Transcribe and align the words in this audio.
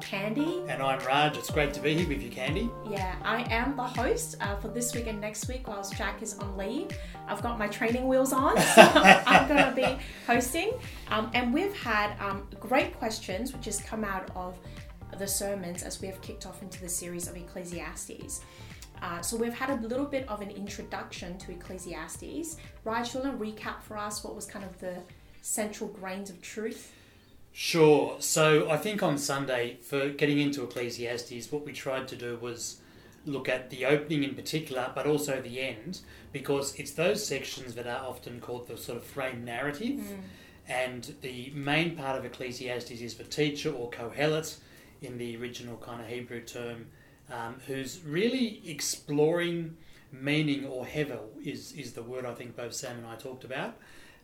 Candy. 0.00 0.62
And 0.68 0.82
I'm 0.82 0.98
Raj. 1.06 1.36
It's 1.36 1.50
great 1.50 1.72
to 1.74 1.80
be 1.80 1.94
here 1.94 2.08
with 2.08 2.22
you, 2.22 2.30
Candy. 2.30 2.70
Yeah, 2.88 3.14
I 3.22 3.42
am 3.52 3.76
the 3.76 3.84
host 3.84 4.36
uh, 4.40 4.56
for 4.56 4.68
this 4.68 4.94
week 4.94 5.06
and 5.06 5.20
next 5.20 5.48
week 5.48 5.68
whilst 5.68 5.96
Jack 5.96 6.22
is 6.22 6.38
on 6.38 6.56
leave. 6.56 6.90
I've 7.26 7.42
got 7.42 7.58
my 7.58 7.68
training 7.68 8.08
wheels 8.08 8.32
on, 8.32 8.58
so 8.58 8.82
I'm 8.94 9.48
going 9.48 9.64
to 9.64 9.74
be 9.74 10.02
hosting. 10.26 10.72
Um, 11.10 11.30
and 11.34 11.52
we've 11.52 11.76
had 11.76 12.18
um, 12.20 12.46
great 12.58 12.96
questions 12.98 13.52
which 13.52 13.64
has 13.66 13.80
come 13.80 14.04
out 14.04 14.30
of 14.34 14.58
the 15.18 15.26
sermons 15.26 15.82
as 15.82 16.00
we 16.00 16.08
have 16.08 16.20
kicked 16.20 16.46
off 16.46 16.62
into 16.62 16.80
the 16.80 16.88
series 16.88 17.28
of 17.28 17.36
Ecclesiastes. 17.36 18.40
Uh, 19.02 19.20
so 19.20 19.36
we've 19.36 19.54
had 19.54 19.70
a 19.70 19.86
little 19.86 20.04
bit 20.04 20.28
of 20.28 20.40
an 20.40 20.50
introduction 20.50 21.38
to 21.38 21.52
Ecclesiastes. 21.52 22.56
Raj, 22.84 23.14
you 23.14 23.20
want 23.20 23.38
to 23.38 23.44
recap 23.44 23.82
for 23.82 23.96
us 23.96 24.24
what 24.24 24.34
was 24.34 24.44
kind 24.44 24.64
of 24.64 24.78
the 24.80 24.96
central 25.42 25.88
grains 25.90 26.30
of 26.30 26.40
truth? 26.42 26.92
Sure. 27.60 28.14
So 28.20 28.70
I 28.70 28.76
think 28.76 29.02
on 29.02 29.18
Sunday, 29.18 29.78
for 29.82 30.10
getting 30.10 30.38
into 30.38 30.62
Ecclesiastes, 30.62 31.50
what 31.50 31.66
we 31.66 31.72
tried 31.72 32.06
to 32.06 32.14
do 32.14 32.38
was 32.40 32.76
look 33.26 33.48
at 33.48 33.68
the 33.70 33.84
opening 33.84 34.22
in 34.22 34.36
particular, 34.36 34.92
but 34.94 35.08
also 35.08 35.40
the 35.40 35.60
end, 35.60 35.98
because 36.32 36.76
it's 36.76 36.92
those 36.92 37.26
sections 37.26 37.74
that 37.74 37.88
are 37.88 38.06
often 38.06 38.38
called 38.38 38.68
the 38.68 38.76
sort 38.76 38.96
of 38.96 39.02
frame 39.02 39.44
narrative. 39.44 39.98
Mm. 39.98 40.20
And 40.68 41.14
the 41.20 41.50
main 41.52 41.96
part 41.96 42.16
of 42.16 42.24
Ecclesiastes 42.24 42.92
is 42.92 43.14
the 43.14 43.24
teacher 43.24 43.72
or 43.72 43.90
Kohelet 43.90 44.58
in 45.02 45.18
the 45.18 45.36
original 45.36 45.78
kind 45.78 46.00
of 46.00 46.06
Hebrew 46.06 46.42
term, 46.42 46.86
um, 47.28 47.56
who's 47.66 47.98
really 48.04 48.62
exploring 48.66 49.76
meaning 50.12 50.64
or 50.64 50.86
hevel 50.86 51.24
is, 51.44 51.72
is 51.72 51.94
the 51.94 52.04
word 52.04 52.24
I 52.24 52.34
think 52.34 52.54
both 52.54 52.72
Sam 52.72 52.98
and 52.98 53.06
I 53.08 53.16
talked 53.16 53.42
about. 53.42 53.74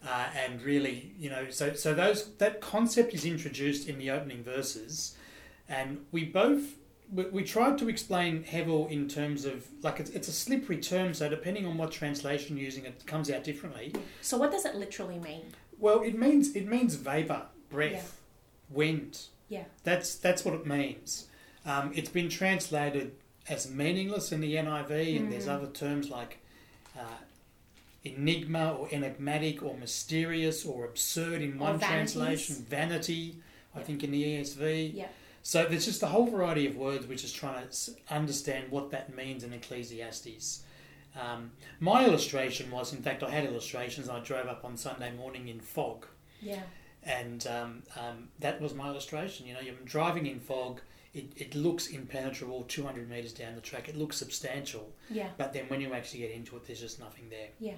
Uh, 0.07 0.27
and 0.37 0.61
really, 0.63 1.13
you 1.19 1.31
know, 1.31 1.49
so 1.51 1.73
so 1.75 1.95
those 1.95 2.35
that 2.35 2.61
concept 2.61 3.15
is 3.15 3.25
introduced 3.25 3.89
in 3.89 3.99
the 3.99 4.11
opening 4.11 4.43
verses, 4.45 5.17
and 5.69 6.05
we 6.13 6.25
both 6.25 6.75
we, 7.13 7.25
we 7.27 7.43
tried 7.43 7.79
to 7.79 7.89
explain 7.89 8.45
Hevel 8.45 8.91
in 8.91 9.09
terms 9.09 9.45
of 9.47 9.67
like 9.83 10.01
it's, 10.01 10.11
it's 10.11 10.29
a 10.29 10.33
slippery 10.33 10.77
term, 10.79 11.15
so 11.15 11.29
depending 11.29 11.65
on 11.67 11.79
what 11.79 11.91
translation 11.91 12.57
you're 12.57 12.67
using, 12.67 12.85
it 12.85 13.07
comes 13.07 13.31
out 13.31 13.45
differently. 13.45 13.95
So, 14.21 14.37
what 14.37 14.51
does 14.51 14.67
it 14.67 14.75
literally 14.75 15.19
mean? 15.19 15.43
Well, 15.79 16.03
it 16.03 16.19
means 16.19 16.55
it 16.55 16.67
means 16.67 16.97
vapor, 16.97 17.43
breath, 17.71 18.21
wind. 18.69 19.21
Yeah. 19.49 19.65
That's 19.85 20.17
that's 20.17 20.45
what 20.45 20.55
it 20.55 20.67
means. 20.67 21.29
Um, 21.65 21.93
it's 21.95 22.11
been 22.11 22.29
translated 22.29 23.13
as 23.49 23.71
meaningless 23.71 24.33
in 24.33 24.41
the 24.41 24.55
NIV, 24.57 25.17
and 25.17 25.33
there's 25.33 25.47
Mm. 25.47 25.57
other 25.57 25.67
terms 25.69 26.11
like 26.11 26.39
uh, 26.99 27.03
enigma 28.05 28.75
or 28.75 28.89
enigmatic 28.93 29.63
or 29.63 29.77
mysterious 29.77 30.65
or 30.65 30.85
absurd 30.85 31.41
in 31.43 31.59
one 31.59 31.79
translation, 31.81 32.57
vanity, 32.69 33.37
I 33.75 33.79
Yeah. 33.79 33.85
think 33.85 34.05
in 34.05 34.11
the 34.11 34.23
ESV. 34.25 34.93
Yeah. 34.95 35.09
So 35.43 35.67
there's 35.67 35.85
just 35.85 36.03
a 36.03 36.07
whole 36.07 36.27
variety 36.27 36.67
of 36.67 36.77
words 36.77 37.07
which 37.07 37.25
is 37.25 37.33
trying 37.33 37.69
to 37.69 37.93
understand 38.11 38.71
what 38.71 38.91
that 38.91 39.15
means 39.15 39.45
in 39.45 39.53
Ecclesiastes. 39.53 40.63
Um, 41.17 41.53
my 41.81 42.05
illustration 42.05 42.71
was, 42.71 42.93
in 42.93 43.01
fact, 43.03 43.23
I 43.23 43.31
had 43.31 43.45
illustrations. 43.45 44.09
I 44.09 44.21
drove 44.21 44.47
up 44.47 44.65
on 44.65 44.77
Sunday 44.77 45.13
morning 45.15 45.49
in 45.49 45.61
fog, 45.61 46.07
Yeah. 46.41 46.63
and 47.05 47.47
um, 47.47 47.83
um, 47.97 48.31
that 48.41 48.61
was 48.61 48.75
my 48.75 48.89
illustration. 48.89 49.47
You 49.47 49.55
know, 49.55 49.61
you're 49.61 49.75
driving 49.85 50.27
in 50.27 50.41
fog. 50.41 50.81
It, 51.15 51.33
it 51.37 51.55
looks 51.55 51.87
impenetrable 51.87 52.65
200 52.65 53.09
metres 53.09 53.33
down 53.33 53.55
the 53.55 53.61
track. 53.61 53.89
It 53.89 53.97
looks 53.97 54.17
substantial, 54.17 54.93
Yeah. 55.09 55.29
but 55.37 55.53
then 55.53 55.67
when 55.69 55.81
you 55.81 55.95
actually 55.95 56.21
get 56.21 56.33
into 56.33 56.57
it, 56.57 56.67
there's 56.67 56.81
just 56.81 56.99
nothing 56.99 57.31
there. 57.31 57.49
Yeah. 57.61 57.75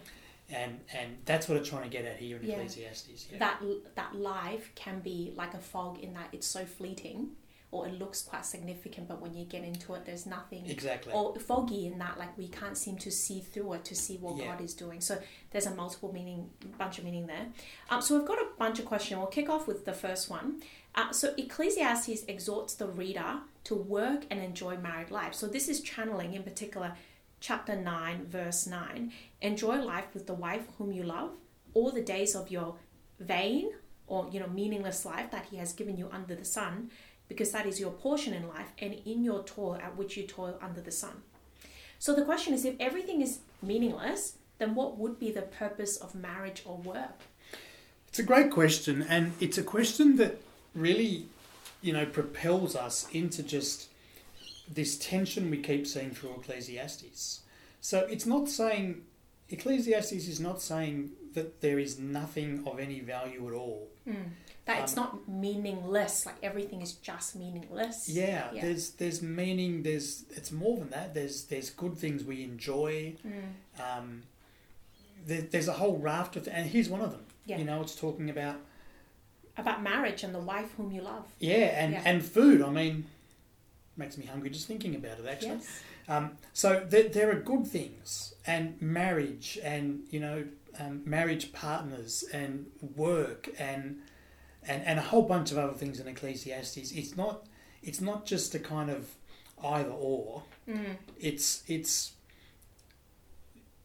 And 0.48 0.80
and 0.94 1.18
that's 1.24 1.48
what 1.48 1.58
it's 1.58 1.68
trying 1.68 1.82
to 1.82 1.88
get 1.88 2.04
at 2.04 2.16
here 2.18 2.36
in 2.38 2.44
Yeah. 2.46 2.54
Ecclesiastes. 2.54 3.28
Yeah. 3.32 3.38
That 3.38 3.62
that 3.96 4.14
life 4.14 4.70
can 4.74 5.00
be 5.00 5.32
like 5.36 5.54
a 5.54 5.58
fog 5.58 5.98
in 5.98 6.14
that 6.14 6.28
it's 6.32 6.46
so 6.46 6.64
fleeting, 6.64 7.32
or 7.72 7.88
it 7.88 7.98
looks 7.98 8.22
quite 8.22 8.46
significant, 8.46 9.08
but 9.08 9.20
when 9.20 9.34
you 9.34 9.44
get 9.44 9.64
into 9.64 9.92
it, 9.94 10.04
there's 10.06 10.24
nothing. 10.24 10.64
exactly. 10.66 11.12
Or 11.12 11.34
foggy 11.40 11.86
in 11.88 11.98
that, 11.98 12.16
like 12.16 12.38
we 12.38 12.46
can't 12.48 12.78
seem 12.78 12.96
to 12.98 13.10
see 13.10 13.40
through 13.40 13.72
it 13.74 13.84
to 13.86 13.96
see 13.96 14.18
what 14.18 14.36
Yeah. 14.36 14.52
God 14.52 14.60
is 14.60 14.72
doing. 14.72 15.00
So 15.00 15.20
there's 15.50 15.66
a 15.66 15.74
multiple 15.74 16.12
meaning, 16.12 16.48
bunch 16.78 16.98
of 16.98 17.04
meaning 17.04 17.26
there. 17.26 17.48
Um, 17.90 18.00
so 18.00 18.16
we've 18.16 18.26
got 18.28 18.38
a 18.38 18.46
bunch 18.56 18.78
of 18.78 18.84
questions. 18.84 19.18
We'll 19.18 19.26
kick 19.26 19.48
off 19.50 19.66
with 19.66 19.84
the 19.84 19.92
first 19.92 20.30
one. 20.30 20.62
Uh, 20.96 21.12
so 21.12 21.34
Ecclesiastes 21.36 22.24
exhorts 22.26 22.74
the 22.74 22.86
reader 22.86 23.40
to 23.64 23.74
work 23.74 24.24
and 24.30 24.40
enjoy 24.40 24.76
married 24.78 25.10
life. 25.10 25.34
So 25.34 25.46
this 25.46 25.68
is 25.68 25.82
channeling, 25.82 26.32
in 26.32 26.42
particular, 26.42 26.94
chapter 27.40 27.76
nine, 27.76 28.26
verse 28.26 28.66
nine. 28.66 29.12
Enjoy 29.42 29.76
life 29.76 30.06
with 30.14 30.26
the 30.26 30.34
wife 30.34 30.66
whom 30.78 30.92
you 30.92 31.02
love, 31.02 31.32
all 31.74 31.90
the 31.90 32.00
days 32.00 32.34
of 32.34 32.50
your 32.50 32.76
vain 33.20 33.70
or 34.06 34.28
you 34.30 34.40
know 34.40 34.46
meaningless 34.46 35.04
life 35.04 35.30
that 35.32 35.46
He 35.50 35.56
has 35.56 35.72
given 35.72 35.96
you 35.98 36.08
under 36.12 36.34
the 36.34 36.44
sun, 36.44 36.90
because 37.28 37.50
that 37.52 37.66
is 37.66 37.78
your 37.78 37.90
portion 37.90 38.32
in 38.32 38.48
life, 38.48 38.72
and 38.78 38.94
in 39.04 39.22
your 39.22 39.42
toil 39.42 39.78
at 39.82 39.96
which 39.96 40.16
you 40.16 40.22
toil 40.22 40.58
under 40.62 40.80
the 40.80 40.92
sun. 40.92 41.22
So 41.98 42.14
the 42.14 42.24
question 42.24 42.54
is 42.54 42.64
if 42.64 42.76
everything 42.80 43.20
is 43.20 43.40
meaningless, 43.60 44.38
then 44.58 44.74
what 44.74 44.96
would 44.96 45.18
be 45.18 45.30
the 45.30 45.42
purpose 45.42 45.96
of 45.96 46.14
marriage 46.14 46.62
or 46.64 46.78
work? 46.78 47.20
It's 48.08 48.18
a 48.18 48.22
great 48.22 48.50
question, 48.50 49.02
and 49.02 49.32
it's 49.40 49.58
a 49.58 49.62
question 49.62 50.16
that 50.16 50.40
really, 50.76 51.26
you 51.82 51.92
know, 51.92 52.06
propels 52.06 52.76
us 52.76 53.08
into 53.12 53.42
just 53.42 53.88
this 54.72 54.98
tension 54.98 55.50
we 55.50 55.58
keep 55.58 55.86
seeing 55.86 56.10
through 56.10 56.34
Ecclesiastes. 56.40 57.40
So 57.80 58.00
it's 58.10 58.26
not 58.26 58.48
saying, 58.48 59.02
Ecclesiastes 59.48 60.12
is 60.28 60.40
not 60.40 60.60
saying 60.60 61.10
that 61.34 61.60
there 61.60 61.78
is 61.78 61.98
nothing 61.98 62.62
of 62.66 62.78
any 62.80 63.00
value 63.00 63.46
at 63.48 63.54
all. 63.54 63.88
That 64.64 64.82
it's 64.82 64.96
Um, 64.96 65.02
not 65.04 65.28
meaningless, 65.28 66.26
like 66.26 66.36
everything 66.42 66.82
is 66.82 66.94
just 66.94 67.36
meaningless. 67.36 68.08
Yeah, 68.08 68.52
Yeah. 68.52 68.62
there's 68.62 68.90
there's 68.90 69.22
meaning. 69.22 69.84
There's 69.84 70.24
it's 70.30 70.50
more 70.50 70.76
than 70.78 70.90
that. 70.90 71.14
There's 71.14 71.44
there's 71.44 71.70
good 71.70 71.96
things 71.96 72.24
we 72.24 72.42
enjoy. 72.42 73.14
Mm. 73.24 73.78
Um, 73.98 74.22
there, 75.24 75.42
there's 75.42 75.68
a 75.68 75.74
whole 75.74 75.98
raft 75.98 76.34
of, 76.34 76.48
and 76.48 76.68
here's 76.68 76.88
one 76.88 77.00
of 77.00 77.12
them. 77.12 77.24
Yeah. 77.44 77.58
You 77.58 77.64
know, 77.64 77.80
it's 77.80 77.94
talking 77.94 78.28
about 78.28 78.56
About 79.58 79.82
marriage 79.82 80.22
and 80.22 80.34
the 80.34 80.38
wife 80.40 80.72
whom 80.76 80.92
you 80.92 81.00
love. 81.00 81.24
Yeah, 81.38 81.82
and, 81.82 81.92
Yeah. 81.92 82.02
and 82.04 82.24
food. 82.24 82.60
I 82.62 82.70
mean, 82.70 83.06
makes 83.96 84.18
me 84.18 84.26
hungry 84.26 84.50
just 84.50 84.66
thinking 84.66 84.94
about 84.94 85.18
it. 85.18 85.26
Actually, 85.26 85.48
Yes. 85.48 85.80
um, 86.08 86.36
so 86.52 86.84
there, 86.88 87.08
there 87.08 87.30
are 87.30 87.40
good 87.40 87.66
things, 87.66 88.34
and 88.46 88.80
marriage, 88.82 89.58
and 89.62 90.04
you 90.10 90.20
know, 90.20 90.44
um, 90.78 91.02
marriage 91.06 91.52
partners, 91.52 92.22
and 92.32 92.66
work, 92.96 93.48
and 93.58 94.02
and 94.62 94.84
and 94.84 94.98
a 94.98 95.02
whole 95.02 95.22
bunch 95.22 95.50
of 95.52 95.58
other 95.58 95.72
things 95.74 96.00
in 96.00 96.06
Ecclesiastes. 96.08 96.92
It's 96.92 97.16
not 97.16 97.46
it's 97.82 98.00
not 98.00 98.26
just 98.26 98.54
a 98.54 98.58
kind 98.58 98.90
of 98.90 99.14
either 99.64 99.90
or. 99.90 100.42
Mm. 100.68 100.96
It's 101.18 101.62
it's 101.66 102.12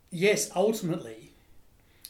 yes, 0.10 0.52
ultimately, 0.56 1.32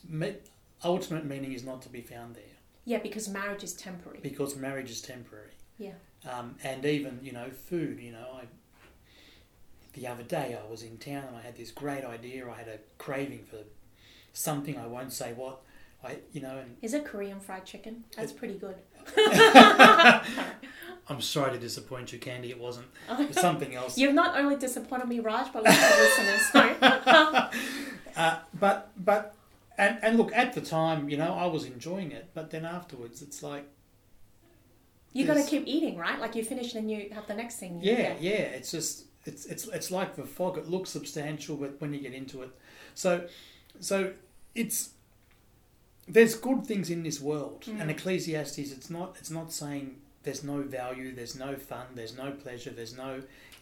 me, 0.08 0.36
ultimate 0.84 1.26
meaning 1.26 1.54
is 1.54 1.64
not 1.64 1.82
to 1.84 1.90
be 1.90 2.02
found 2.02 2.36
there 2.36 2.44
Yeah, 2.86 2.98
because 3.00 3.30
marriage 3.30 3.64
is 3.64 3.74
temporary. 3.74 4.20
because 4.22 4.56
marriage 4.56 4.90
is 4.90 5.02
temporary. 5.02 5.52
Yeah. 5.78 5.94
Um, 6.30 6.56
and 6.64 6.86
even 6.86 7.20
you 7.24 7.32
know 7.32 7.50
food. 7.50 8.00
You 8.00 8.12
know, 8.12 8.28
I 8.42 8.46
the 9.94 10.08
other 10.08 10.24
day 10.24 10.58
I 10.62 10.70
was 10.70 10.84
in 10.84 10.98
town 10.98 11.24
and 11.28 11.36
I 11.36 11.42
had 11.42 11.58
this 11.58 11.72
great 11.72 12.04
idea. 12.04 12.50
I 12.50 12.58
had 12.58 12.68
a 12.68 12.80
craving 12.98 13.44
for 13.50 13.58
something. 14.34 14.78
I 14.78 14.88
won't 14.88 15.14
say 15.14 15.34
what. 15.34 15.62
I 16.04 16.18
you 16.32 16.42
know, 16.42 16.58
and 16.58 16.78
Is 16.82 16.94
it 16.94 17.06
Korean 17.06 17.40
fried 17.40 17.66
chicken? 17.66 18.04
That's 18.16 18.32
pretty 18.32 18.58
good. 18.58 18.76
I'm 21.10 21.20
sorry 21.22 21.52
to 21.52 21.58
disappoint 21.60 22.14
you, 22.14 22.20
Candy. 22.20 22.50
It 22.52 22.60
wasn't. 22.60 22.88
It 23.10 23.28
was 23.28 23.40
something 23.40 23.76
else. 23.76 23.98
You've 23.98 24.14
not 24.14 24.38
only 24.40 24.56
disappointed 24.56 25.08
me, 25.08 25.20
Raj, 25.20 25.52
but 25.52 25.64
lots 25.64 25.78
of 25.78 26.00
listeners. 26.00 27.52
Uh, 28.14 28.40
but 28.60 28.92
but 28.98 29.34
and 29.84 29.94
and 30.06 30.12
look 30.20 30.32
at 30.42 30.50
the 30.58 30.62
time, 30.62 31.00
you 31.12 31.18
know, 31.22 31.34
I 31.46 31.48
was 31.56 31.64
enjoying 31.76 32.12
it. 32.20 32.26
But 32.38 32.46
then 32.54 32.66
afterwards, 32.78 33.22
it's 33.26 33.42
like 33.52 33.66
You 35.14 35.26
got 35.32 35.38
to 35.44 35.44
keep 35.54 35.64
eating, 35.76 35.96
right? 36.06 36.20
Like 36.24 36.34
you 36.38 36.44
finish 36.54 36.70
and 36.76 36.90
you 36.92 37.00
have 37.18 37.28
the 37.28 37.38
next 37.42 37.56
thing. 37.62 37.74
Yeah, 37.84 38.16
yeah. 38.30 38.58
It's 38.58 38.72
just 38.78 38.94
it's 39.30 39.44
it's 39.54 39.64
it's 39.78 39.90
like 40.00 40.12
the 40.16 40.24
fog. 40.38 40.54
It 40.58 40.68
looks 40.70 40.90
substantial, 40.90 41.56
but 41.64 41.72
when 41.82 41.94
you 41.94 42.00
get 42.08 42.14
into 42.14 42.42
it, 42.46 42.52
so 43.04 43.12
so 43.90 43.98
it's 44.56 44.78
there's 46.08 46.36
good 46.36 46.62
things 46.66 46.90
in 46.90 47.04
this 47.04 47.20
world, 47.22 47.62
Mm. 47.66 47.82
and 47.82 47.92
Ecclesiastes. 47.92 48.72
It's 48.78 48.90
not 48.90 49.10
it's 49.20 49.32
not 49.40 49.52
saying 49.62 49.86
there's 50.24 50.44
no 50.44 50.58
value, 50.62 51.10
there's 51.16 51.36
no 51.46 51.56
fun, 51.56 51.86
there's 51.96 52.16
no 52.24 52.32
pleasure, 52.44 52.72
there's 52.80 52.96
no. 53.06 53.12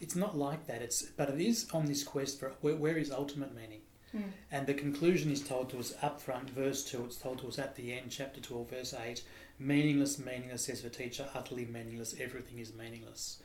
It's 0.00 0.16
not 0.16 0.32
like 0.48 0.62
that. 0.66 0.80
It's 0.86 1.02
but 1.18 1.28
it 1.34 1.40
is 1.50 1.66
on 1.72 1.84
this 1.86 2.02
quest 2.04 2.40
for 2.40 2.52
where, 2.62 2.76
where 2.76 2.96
is 3.04 3.10
ultimate 3.10 3.52
meaning. 3.54 3.82
Mm. 4.14 4.22
And 4.50 4.66
the 4.66 4.74
conclusion 4.74 5.30
is 5.30 5.40
told 5.40 5.70
to 5.70 5.78
us 5.78 5.94
up 6.02 6.20
front, 6.20 6.50
verse 6.50 6.84
2, 6.84 7.04
it's 7.04 7.16
told 7.16 7.38
to 7.40 7.48
us 7.48 7.58
at 7.58 7.76
the 7.76 7.92
end, 7.92 8.10
chapter 8.10 8.40
12, 8.40 8.70
verse 8.70 8.94
8. 8.94 9.22
Meaningless, 9.58 10.18
meaningless, 10.18 10.64
says 10.64 10.82
the 10.82 10.90
teacher, 10.90 11.28
utterly 11.34 11.66
meaningless, 11.66 12.14
everything 12.18 12.58
is 12.58 12.74
meaningless. 12.74 13.38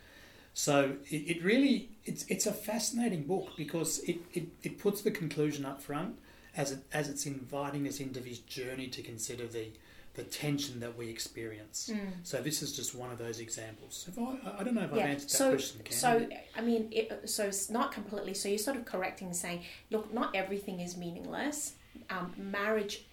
So 0.54 0.96
it, 1.10 1.38
it 1.38 1.44
really, 1.44 1.90
it's, 2.06 2.26
it's 2.28 2.46
a 2.46 2.54
fascinating 2.54 3.24
book 3.24 3.50
because 3.58 4.00
it, 4.00 4.18
it, 4.34 4.48
it 4.64 4.80
puts 4.80 5.02
the 5.02 5.12
conclusion 5.12 5.66
up 5.66 5.82
front 5.82 6.18
as, 6.56 6.72
it, 6.72 6.80
as 6.94 7.10
it's 7.10 7.26
inviting 7.26 7.88
us 7.88 8.00
into 8.00 8.22
this 8.22 8.40
journey 8.40 8.88
to 8.88 9.02
consider 9.02 9.46
the, 9.48 9.68
the 10.16 10.24
tension 10.24 10.80
that 10.80 10.98
we 10.98 11.10
experience. 11.10 11.90
Mm. 11.94 12.10
So 12.24 12.42
this 12.42 12.62
is 12.62 12.76
just 12.76 12.96
one 12.96 13.12
of 13.12 13.18
those 13.18 13.40
examples. 13.40 14.10
I, 14.18 14.60
I 14.60 14.64
don't 14.64 14.74
know 14.76 14.84
if 14.84 14.92
I've 14.92 14.98
Yeah. 14.98 15.06
answered 15.08 15.30
that 15.30 15.38
So, 15.38 15.50
question. 15.52 15.82
Cam. 15.84 15.94
so 15.98 16.28
I 16.58 16.62
mean, 16.62 16.88
it, 16.92 17.30
so 17.30 17.46
it's 17.46 17.70
not 17.70 17.92
completely. 17.92 18.34
So 18.34 18.48
you're 18.50 18.58
sort 18.58 18.78
of 18.78 18.86
correcting, 18.86 19.34
saying, 19.34 19.64
look, 19.92 20.14
not 20.14 20.36
everything 20.36 20.80
is 20.80 20.96
meaningless. 20.98 21.74
Um, 22.10 22.34
marriage, 22.38 23.04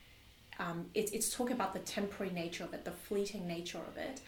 um, 0.59 0.87
it's 0.95 1.13
it's 1.13 1.35
talking 1.35 1.55
about 1.55 1.73
the 1.73 1.81
temporary 1.81 2.33
nature 2.33 2.65
of 2.65 2.73
it, 2.75 2.85
the 2.85 2.91
fleeting 2.93 3.47
nature 3.47 3.79
of 3.79 3.97
it, 3.97 4.21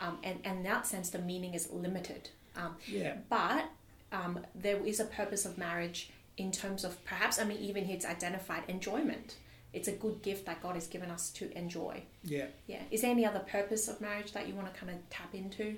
um, 0.00 0.18
and 0.22 0.38
and 0.44 0.58
in 0.58 0.62
that 0.64 0.86
sense, 0.86 1.10
the 1.10 1.18
meaning 1.18 1.54
is 1.54 1.70
limited. 1.70 2.30
Um, 2.56 2.76
yeah, 2.86 3.16
but 3.28 3.64
um, 4.12 4.40
there 4.54 4.78
is 4.84 5.00
a 5.00 5.04
purpose 5.06 5.44
of 5.44 5.56
marriage 5.58 6.10
in 6.36 6.50
terms 6.52 6.84
of 6.84 7.02
perhaps, 7.04 7.38
I 7.38 7.44
mean, 7.44 7.58
even 7.58 7.84
here 7.84 7.96
it's 7.96 8.06
identified 8.06 8.62
enjoyment. 8.68 9.36
It's 9.72 9.88
a 9.88 9.92
good 9.92 10.22
gift 10.22 10.44
that 10.46 10.62
God 10.62 10.74
has 10.74 10.86
given 10.86 11.10
us 11.10 11.30
to 11.30 11.50
enjoy. 11.56 12.02
yeah. 12.24 12.46
Yeah. 12.66 12.82
Is 12.90 13.00
there 13.02 13.10
any 13.10 13.24
other 13.24 13.40
purpose 13.40 13.88
of 13.88 14.00
marriage 14.00 14.32
that 14.32 14.46
you 14.46 14.54
want 14.54 14.72
to 14.72 14.78
kind 14.78 14.90
of 14.92 14.98
tap 15.10 15.34
into? 15.34 15.76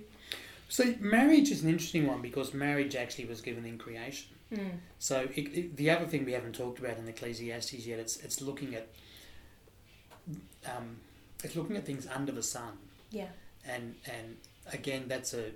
So 0.69 0.95
marriage 0.99 1.51
is 1.51 1.63
an 1.63 1.69
interesting 1.69 2.07
one 2.07 2.21
because 2.21 2.53
marriage 2.55 2.97
actually 2.97 3.27
was 3.27 3.41
given 3.41 3.65
in 3.65 3.79
creation. 3.79 4.35
Mm. 4.53 4.79
So 4.99 5.29
it, 5.35 5.41
it, 5.59 5.77
the 5.77 5.91
other 5.91 6.07
thing 6.07 6.25
we 6.25 6.33
haven't 6.33 6.55
talked 6.55 6.79
about 6.81 6.99
in 6.99 7.07
Ecclesiastes 7.07 7.87
yet, 7.87 7.99
it's 7.99 8.17
it's 8.19 8.41
looking 8.41 8.75
at 8.75 8.89
um, 10.67 10.97
it's 11.43 11.55
looking 11.57 11.77
at 11.77 11.85
things 11.85 12.07
under 12.15 12.33
the 12.33 12.43
sun, 12.43 12.73
Yeah. 13.11 13.29
and 13.67 13.95
and 14.07 14.37
again 14.73 15.05
that's 15.07 15.35
a 15.35 15.51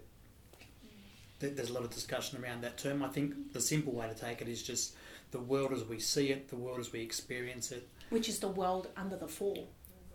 th- 1.40 1.54
there's 1.56 1.70
a 1.70 1.72
lot 1.72 1.84
of 1.84 1.90
discussion 1.90 2.42
around 2.42 2.62
that 2.62 2.76
term. 2.78 3.02
I 3.02 3.08
think 3.08 3.52
the 3.52 3.60
simple 3.60 3.92
way 3.92 4.08
to 4.08 4.14
take 4.14 4.40
it 4.42 4.48
is 4.48 4.62
just 4.62 4.94
the 5.30 5.40
world 5.40 5.72
as 5.72 5.84
we 5.84 5.98
see 5.98 6.30
it, 6.30 6.48
the 6.48 6.56
world 6.56 6.78
as 6.80 6.92
we 6.92 7.00
experience 7.00 7.72
it, 7.72 7.88
Which 8.10 8.28
is 8.28 8.38
the 8.38 8.48
world 8.48 8.88
under 8.96 9.16
the 9.16 9.28
fall 9.28 9.68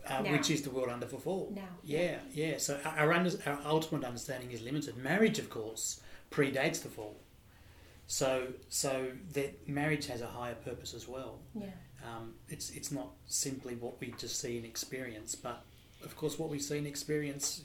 uh, 0.07 0.23
which 0.23 0.49
is 0.49 0.61
the 0.61 0.69
world 0.69 0.89
under 0.89 1.05
the 1.05 1.17
fall. 1.17 1.51
now. 1.55 1.61
Yeah, 1.83 2.17
yeah. 2.33 2.57
So 2.57 2.79
our, 2.85 3.13
under, 3.13 3.31
our 3.45 3.59
ultimate 3.65 4.03
understanding 4.03 4.51
is 4.51 4.61
limited. 4.61 4.97
Marriage, 4.97 5.39
of 5.39 5.49
course, 5.49 6.01
predates 6.31 6.81
the 6.81 6.89
fall. 6.89 7.17
So, 8.07 8.47
so 8.69 9.07
that 9.33 9.67
marriage 9.67 10.07
has 10.07 10.21
a 10.21 10.27
higher 10.27 10.55
purpose 10.55 10.93
as 10.93 11.07
well. 11.07 11.39
Yeah. 11.55 11.67
Um, 12.05 12.33
it's 12.49 12.69
it's 12.71 12.91
not 12.91 13.11
simply 13.27 13.75
what 13.75 13.99
we 14.01 14.13
just 14.17 14.39
see 14.41 14.57
and 14.57 14.65
experience, 14.65 15.35
but 15.35 15.63
of 16.03 16.17
course, 16.17 16.37
what 16.37 16.49
we 16.49 16.59
see 16.59 16.77
and 16.77 16.85
experience. 16.85 17.61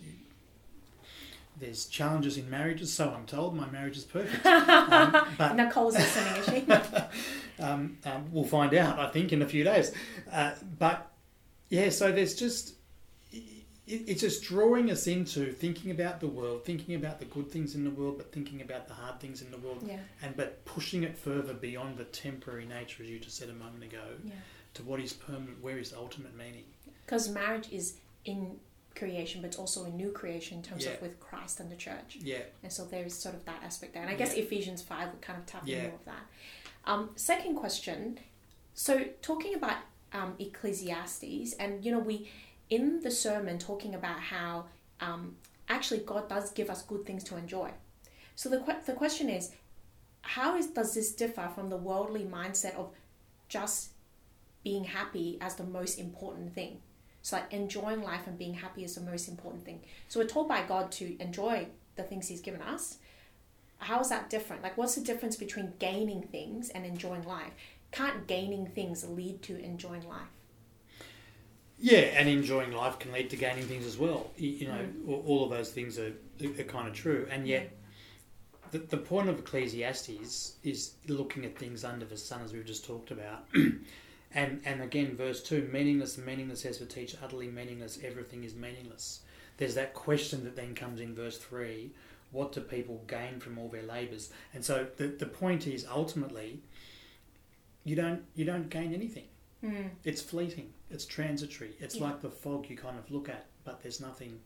There's 1.59 1.87
challenges 1.87 2.37
in 2.37 2.49
marriages, 2.49 2.93
so 2.93 3.11
I'm 3.11 3.27
told. 3.27 3.57
My 3.57 3.69
marriage 3.69 3.97
is 3.97 4.05
perfect, 4.05 4.47
um, 4.47 5.13
but 5.37 5.57
Nicole's 5.57 5.95
listening, 5.95 6.35
is 6.37 6.47
she? 6.47 7.63
um, 7.63 7.99
um, 8.05 8.25
we'll 8.33 8.45
find 8.45 8.75
out, 8.75 8.99
I 8.99 9.09
think, 9.09 9.33
in 9.33 9.43
a 9.43 9.47
few 9.47 9.65
days. 9.65 9.93
Uh, 10.31 10.53
but 10.79 11.11
yeah, 11.69 11.91
so 11.91 12.13
there's 12.13 12.35
just 12.35 12.75
it, 13.89 14.05
it's 14.07 14.21
just 14.21 14.43
drawing 14.43 14.91
us 14.91 15.07
into 15.07 15.53
thinking 15.53 15.91
about 15.91 16.21
the 16.21 16.27
world, 16.29 16.65
thinking 16.65 16.95
about 16.95 17.19
the 17.19 17.25
good 17.25 17.51
things 17.51 17.75
in 17.75 17.85
the 17.85 17.91
world, 17.91 18.19
but 18.19 18.33
thinking 18.33 18.61
about 18.61 18.87
the 18.87 18.95
hard 18.95 19.19
things 19.19 19.43
in 19.43 19.51
the 19.51 19.59
world, 19.59 19.83
yeah. 19.87 19.99
and 20.23 20.37
but 20.37 20.65
pushing 20.65 21.03
it 21.03 21.17
further 21.17 21.55
beyond 21.55 21.97
the 21.97 22.05
temporary 22.05 22.67
nature, 22.67 23.03
as 23.03 23.09
you 23.09 23.19
just 23.19 23.37
said 23.37 23.49
a 23.49 23.55
moment 23.55 23.83
ago, 23.83 24.03
Yeah. 24.25 24.33
to 24.75 24.83
what 24.83 25.01
is 25.01 25.13
permanent, 25.13 25.63
where 25.63 25.79
is 25.79 25.93
ultimate 25.93 26.37
meaning. 26.37 26.65
Because 27.07 27.29
marriage 27.29 27.69
is 27.73 27.95
in 28.25 28.59
creation, 28.99 29.41
but 29.43 29.59
also 29.59 29.85
a 29.85 29.89
new 29.91 30.11
creation 30.11 30.59
in 30.59 30.63
terms 30.63 30.85
Yeah. 30.85 30.93
of 30.93 31.03
with 31.03 31.19
Christ 31.21 31.61
and 31.61 31.71
the 31.71 31.77
church. 31.77 32.17
Yeah, 32.21 32.43
And 32.63 32.73
so 32.73 32.85
there 32.85 33.05
is 33.05 33.15
sort 33.15 33.35
of 33.35 33.45
that 33.45 33.63
aspect 33.63 33.93
there. 33.95 34.03
And 34.03 34.11
I 34.11 34.15
guess 34.15 34.35
Yeah. 34.37 34.43
Ephesians 34.45 34.83
5 34.83 35.13
would 35.13 35.23
kind 35.23 35.39
of 35.39 35.47
tap 35.47 35.63
Yeah. 35.65 35.83
more 35.87 35.95
of 35.95 36.05
that. 36.05 36.25
Um, 36.85 37.11
second 37.17 37.57
question. 37.57 38.19
So 38.75 39.05
talking 39.23 39.55
about 39.55 39.79
um, 40.13 40.37
Ecclesiastes, 40.39 41.53
and 41.59 41.85
you 41.85 41.93
know, 41.93 41.99
we 41.99 42.31
in 42.71 43.01
the 43.01 43.11
sermon 43.11 43.59
talking 43.59 43.95
about 43.95 44.19
how 44.21 44.67
um, 45.01 45.37
actually 45.69 46.01
God 46.01 46.29
does 46.31 46.51
give 46.53 46.71
us 46.71 46.83
good 46.83 47.05
things 47.07 47.23
to 47.25 47.37
enjoy. 47.37 47.71
So 48.35 48.49
the 48.49 48.61
que- 48.61 48.81
the 48.87 48.95
question 48.95 49.29
is, 49.29 49.53
how 50.23 50.57
is 50.57 50.69
does 50.69 50.95
this 50.95 51.13
differ 51.13 51.51
from 51.55 51.69
the 51.69 51.77
worldly 51.77 52.25
mindset 52.25 52.75
of 52.75 52.95
just 53.49 53.91
being 54.65 54.85
happy 54.85 55.37
as 55.43 55.57
the 55.57 55.65
most 55.65 55.99
important 55.99 56.55
thing? 56.55 56.81
So 57.29 57.37
like 57.37 57.53
enjoying 57.53 58.03
life 58.03 58.27
and 58.27 58.39
being 58.39 58.55
happy 58.55 58.85
is 58.85 58.95
the 58.95 59.03
most 59.03 59.29
important 59.29 59.63
thing. 59.63 59.83
So 60.09 60.19
we're 60.19 60.27
told 60.27 60.49
by 60.49 60.63
God 60.63 60.91
to 60.93 61.23
enjoy 61.23 61.67
the 61.95 62.03
things 62.03 62.27
He's 62.27 62.41
given 62.41 62.63
us. 62.63 62.97
How 63.77 64.01
is 64.01 64.09
that 64.09 64.31
different? 64.31 64.63
Like, 64.63 64.79
what's 64.79 64.95
the 64.95 65.03
difference 65.03 65.37
between 65.37 65.75
gaining 65.79 66.23
things 66.23 66.71
and 66.71 66.87
enjoying 66.87 67.25
life? 67.25 67.53
Can't 67.93 68.27
gaining 68.27 68.67
things 68.69 69.07
lead 69.07 69.43
to 69.43 69.63
enjoying 69.63 70.09
life? 70.09 70.29
yeah, 71.79 71.99
and 71.99 72.31
enjoying 72.31 72.73
life 72.73 72.99
can 72.99 73.13
lead 73.13 73.29
to 73.31 73.37
gaining 73.37 73.65
things 73.65 73.85
as 73.85 73.99
well. 73.99 74.31
You, 74.39 74.67
know, 74.67 74.81
mm. 74.81 75.09
all, 75.09 75.25
all 75.27 75.45
of 75.45 75.51
those 75.51 75.71
things 75.71 75.99
are, 75.99 76.13
are 76.43 76.65
kind 76.65 76.89
of 76.89 76.95
true, 76.95 77.29
and 77.31 77.47
yet. 77.47 77.75
The, 78.71 78.79
the 78.79 78.99
point 78.99 79.31
of 79.31 79.39
Ecclesiastes 79.39 80.57
is 80.63 80.93
looking 81.07 81.47
at 81.47 81.57
things 81.57 81.85
under 81.85 82.05
the 82.05 82.19
sun, 82.19 82.43
as 82.43 82.53
we've 82.53 82.67
just 82.67 82.85
talked 82.85 83.11
about. 83.11 83.47
and 84.35 84.61
and 84.65 84.83
again, 84.83 85.17
verse 85.17 85.43
2 85.43 85.71
meaningless, 85.73 86.19
meaningless 86.19 86.65
as 86.65 86.81
a 86.81 86.87
teacher, 86.87 87.19
utterly 87.23 87.49
meaningless, 87.49 87.99
everything 88.03 88.45
is 88.45 88.55
meaningless. 88.55 89.21
There's 89.57 89.75
that 89.75 89.95
question 89.95 90.45
that 90.45 90.55
then 90.55 90.75
comes 90.75 91.01
in 91.01 91.15
verse 91.15 91.39
3 91.39 91.91
what 92.31 92.53
do 92.53 92.61
people 92.61 93.03
gain 93.07 93.41
from 93.41 93.59
all 93.59 93.69
their 93.69 93.83
labours? 93.83 94.31
And 94.53 94.65
so 94.65 94.87
the, 94.97 95.07
the 95.07 95.27
point 95.27 95.67
is 95.67 95.87
ultimately, 95.91 96.61
you 97.85 97.97
don't, 97.97 98.23
you 98.35 98.45
don't 98.45 98.69
gain 98.69 98.93
anything. 98.93 99.25
Mm. 99.65 99.91
It's 100.05 100.23
fleeting, 100.23 100.73
it's 100.91 101.05
transitory, 101.05 101.73
it's 101.81 101.97
Yeah. 101.97 102.05
like 102.05 102.21
the 102.21 102.31
fog 102.31 102.69
you 102.69 102.77
kind 102.77 102.99
of 102.99 103.11
look 103.11 103.29
at, 103.29 103.47
but 103.65 103.83
there's 103.83 104.01
nothing 104.01 104.41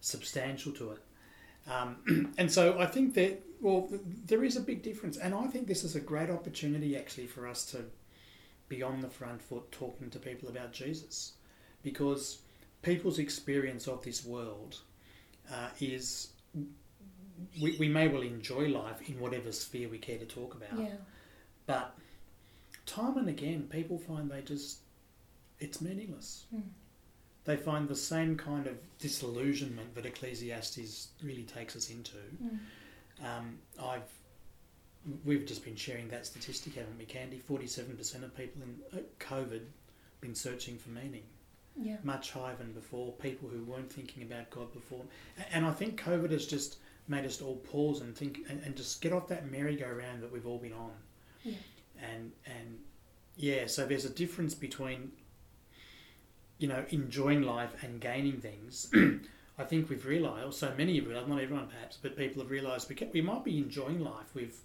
substantial 0.00 0.72
to 0.72 0.92
it. 0.92 0.98
Um, 1.70 2.34
and 2.38 2.50
so 2.50 2.78
I 2.78 2.86
think 2.86 3.14
that, 3.14 3.42
well, 3.60 3.88
there 4.26 4.44
is 4.44 4.56
a 4.56 4.60
big 4.60 4.82
difference. 4.82 5.16
And 5.16 5.34
I 5.34 5.46
think 5.46 5.66
this 5.66 5.84
is 5.84 5.96
a 5.96 6.00
great 6.00 6.30
opportunity 6.30 6.96
actually 6.96 7.26
for 7.26 7.46
us 7.46 7.64
to 7.72 7.84
be 8.68 8.82
on 8.82 9.00
the 9.00 9.08
front 9.08 9.42
foot 9.42 9.70
talking 9.72 10.10
to 10.10 10.18
people 10.18 10.48
about 10.48 10.72
Jesus. 10.72 11.32
Because 11.82 12.38
people's 12.82 13.18
experience 13.18 13.86
of 13.86 14.02
this 14.02 14.24
world 14.24 14.80
uh, 15.52 15.68
is, 15.80 16.28
we, 17.60 17.76
we 17.78 17.88
may 17.88 18.08
well 18.08 18.22
enjoy 18.22 18.68
life 18.68 19.08
in 19.08 19.20
whatever 19.20 19.52
sphere 19.52 19.88
we 19.88 19.98
care 19.98 20.18
to 20.18 20.26
talk 20.26 20.54
about. 20.54 20.78
Yeah. 20.80 20.96
But 21.66 21.96
time 22.86 23.16
and 23.18 23.28
again, 23.28 23.68
people 23.70 23.98
find 23.98 24.30
they 24.30 24.42
just, 24.42 24.78
it's 25.60 25.80
meaningless. 25.80 26.46
Mm. 26.54 26.62
They 27.44 27.56
find 27.56 27.88
the 27.88 27.96
same 27.96 28.36
kind 28.36 28.66
of 28.66 28.76
disillusionment 28.98 29.94
that 29.94 30.06
Ecclesiastes 30.06 31.08
really 31.22 31.44
takes 31.44 31.76
us 31.76 31.90
into. 31.90 32.16
Mm. 32.42 32.58
Um, 33.24 33.58
I've, 33.80 34.02
we've 35.24 35.46
just 35.46 35.64
been 35.64 35.76
sharing 35.76 36.08
that 36.08 36.26
statistic, 36.26 36.74
haven't 36.74 36.98
we, 36.98 37.04
Candy? 37.04 37.38
Forty-seven 37.38 37.96
percent 37.96 38.24
of 38.24 38.36
people 38.36 38.62
in 38.62 38.98
uh, 38.98 39.02
COVID 39.20 39.62
been 40.20 40.34
searching 40.34 40.78
for 40.78 40.88
meaning, 40.90 41.22
Yeah. 41.80 41.96
much 42.02 42.30
higher 42.32 42.56
than 42.56 42.72
before. 42.72 43.12
People 43.12 43.48
who 43.48 43.62
weren't 43.64 43.92
thinking 43.92 44.22
about 44.22 44.50
God 44.50 44.72
before, 44.72 45.04
and 45.52 45.64
I 45.66 45.72
think 45.72 46.00
COVID 46.00 46.30
has 46.30 46.46
just 46.46 46.78
made 47.08 47.24
us 47.24 47.40
all 47.40 47.56
pause 47.56 48.00
and 48.00 48.16
think 48.16 48.40
and, 48.48 48.60
and 48.64 48.74
just 48.76 49.00
get 49.00 49.12
off 49.12 49.28
that 49.28 49.48
merry-go-round 49.50 50.22
that 50.22 50.32
we've 50.32 50.46
all 50.46 50.58
been 50.58 50.72
on. 50.72 50.90
Yeah. 51.44 51.54
And 52.02 52.32
and 52.46 52.78
yeah, 53.36 53.66
so 53.66 53.86
there's 53.86 54.04
a 54.04 54.10
difference 54.10 54.54
between 54.54 55.12
you 56.58 56.68
know 56.68 56.84
enjoying 56.90 57.42
life 57.42 57.82
and 57.82 58.00
gaining 58.00 58.40
things. 58.40 58.90
I 59.58 59.64
think 59.64 59.88
we've 59.88 60.04
realised, 60.04 60.46
or 60.46 60.52
so 60.52 60.74
many 60.76 60.98
of 60.98 61.06
us, 61.10 61.26
not 61.26 61.40
everyone 61.40 61.68
perhaps, 61.68 61.96
but 62.00 62.14
people 62.16 62.42
have 62.42 62.50
realised 62.50 62.88
we 62.88 62.96
we 63.12 63.20
might 63.22 63.44
be 63.44 63.58
enjoying 63.58 64.00
life 64.00 64.34
with 64.34 64.62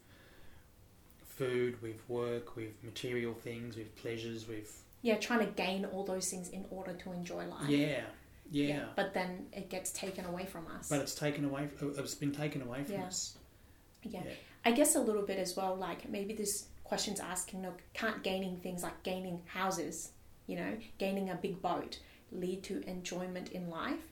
food, 1.31 1.81
with 1.81 1.97
work, 2.09 2.55
with 2.55 2.71
material 2.83 3.33
things, 3.33 3.75
with 3.75 3.95
pleasures, 3.95 4.47
with 4.47 4.83
Yeah, 5.01 5.17
trying 5.17 5.39
to 5.39 5.51
gain 5.51 5.85
all 5.85 6.03
those 6.03 6.29
things 6.29 6.50
in 6.50 6.65
order 6.69 6.93
to 6.93 7.11
enjoy 7.11 7.45
life. 7.47 7.69
yeah, 7.69 8.03
yeah. 8.51 8.85
But 8.95 9.13
then 9.13 9.47
it 9.53 9.69
gets 9.69 9.91
taken 9.91 10.25
away 10.25 10.45
from 10.45 10.67
us. 10.67 10.89
But 10.89 11.00
it's 11.01 11.15
taken 11.15 11.45
away. 11.45 11.69
It's 11.81 12.15
been 12.15 12.31
taken 12.33 12.61
away 12.61 12.83
from 12.83 12.95
Yeah. 12.95 13.05
us. 13.07 13.38
yeah. 14.03 14.23
Yeah. 14.25 14.31
I 14.65 14.71
guess 14.73 14.95
a 14.95 15.00
little 15.01 15.23
bit 15.23 15.39
as 15.39 15.55
well, 15.55 15.75
like 15.75 16.07
maybe 16.09 16.33
this 16.35 16.67
question's 16.83 17.19
asking, 17.19 17.63
look, 17.63 17.81
can't 17.93 18.21
gaining 18.23 18.57
things 18.59 18.83
like 18.83 19.01
gaining 19.03 19.41
houses, 19.45 20.11
you 20.47 20.55
know, 20.55 20.77
gaining 21.00 21.29
a 21.29 21.35
big 21.35 21.61
boat 21.61 22.00
lead 22.31 22.61
to 22.63 22.81
enjoyment 22.88 23.51
in 23.51 23.69
life? 23.69 24.03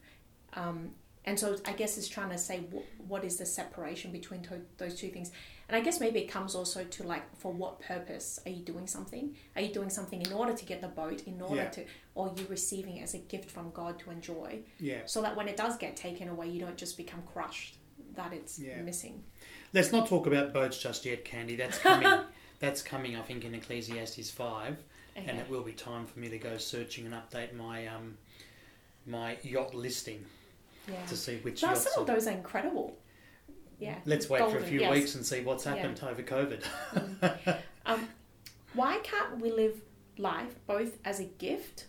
Um, 0.54 0.94
and 1.24 1.38
so 1.38 1.56
I 1.66 1.72
guess 1.72 1.98
it's 1.98 2.08
trying 2.08 2.30
to 2.30 2.38
say 2.38 2.60
wh- 2.72 3.10
what 3.10 3.24
is 3.24 3.36
the 3.36 3.46
separation 3.46 4.10
between 4.12 4.42
to- 4.42 4.62
those 4.78 4.94
two 4.98 5.08
things. 5.10 5.30
And 5.68 5.76
I 5.76 5.80
guess 5.82 6.00
maybe 6.00 6.18
it 6.20 6.26
comes 6.28 6.54
also 6.56 6.82
to 6.82 7.02
like, 7.04 7.22
for 7.36 7.52
what 7.52 7.80
purpose 7.80 8.40
are 8.44 8.50
you 8.50 8.62
doing 8.64 8.86
something? 8.88 9.36
Are 9.54 9.62
you 9.62 9.72
doing 9.72 9.88
something 9.90 10.20
in 10.20 10.32
order 10.32 10.52
to 10.52 10.64
get 10.64 10.80
the 10.80 10.88
boat, 10.88 11.22
in 11.26 11.40
order 11.40 11.62
Yeah. 11.62 11.68
to, 11.70 11.84
or 12.16 12.28
are 12.30 12.34
you 12.36 12.44
receiving 12.48 12.96
it 12.96 13.02
as 13.02 13.14
a 13.14 13.18
gift 13.18 13.50
from 13.50 13.70
God 13.70 13.98
to 14.00 14.10
enjoy? 14.10 14.60
Yeah. 14.80 15.02
So 15.06 15.22
that 15.22 15.36
when 15.36 15.46
it 15.46 15.56
does 15.56 15.76
get 15.76 15.94
taken 15.96 16.28
away, 16.28 16.48
you 16.48 16.58
don't 16.60 16.76
just 16.76 16.96
become 16.96 17.22
crushed 17.32 17.76
that 18.16 18.32
it's 18.32 18.58
Yeah. 18.58 18.80
missing. 18.82 19.22
Let's 19.72 19.92
not 19.92 20.08
talk 20.08 20.26
about 20.26 20.52
boats 20.52 20.78
just 20.78 21.04
yet, 21.04 21.24
Candy. 21.24 21.54
That's 21.54 21.78
coming. 21.78 22.24
that's 22.58 22.82
coming. 22.82 23.14
I 23.14 23.22
think 23.22 23.44
in 23.44 23.54
Ecclesiastes 23.54 24.30
five, 24.32 24.76
and 25.14 25.38
it 25.38 25.48
will 25.48 25.62
be 25.62 25.72
time 25.72 26.06
for 26.06 26.18
me 26.18 26.28
to 26.30 26.38
go 26.38 26.56
searching 26.58 27.04
and 27.06 27.14
update 27.14 27.54
my 27.54 27.86
um, 27.86 28.18
my 29.06 29.36
yacht 29.44 29.74
listing 29.74 30.24
Yeah. 30.88 31.04
to 31.06 31.16
see 31.16 31.36
which 31.38 31.62
No, 31.62 31.74
some 31.74 32.02
of 32.02 32.06
those 32.06 32.26
are 32.26 32.32
incredible. 32.32 32.96
Yeah. 33.78 33.96
Let's 34.04 34.28
wait 34.28 34.42
for 34.50 34.58
a 34.58 34.62
few 34.62 34.80
yes. 34.80 34.90
weeks 34.90 35.14
and 35.14 35.24
see 35.24 35.40
what's 35.40 35.64
Yeah. 35.64 35.76
happened 35.76 36.00
over 36.02 36.22
COVID. 36.22 37.58
Um, 37.86 38.08
why 38.74 38.98
can't 39.02 39.40
we 39.40 39.50
live 39.50 39.80
life 40.18 40.54
both 40.66 40.98
as 41.04 41.18
a 41.18 41.24
gift 41.24 41.86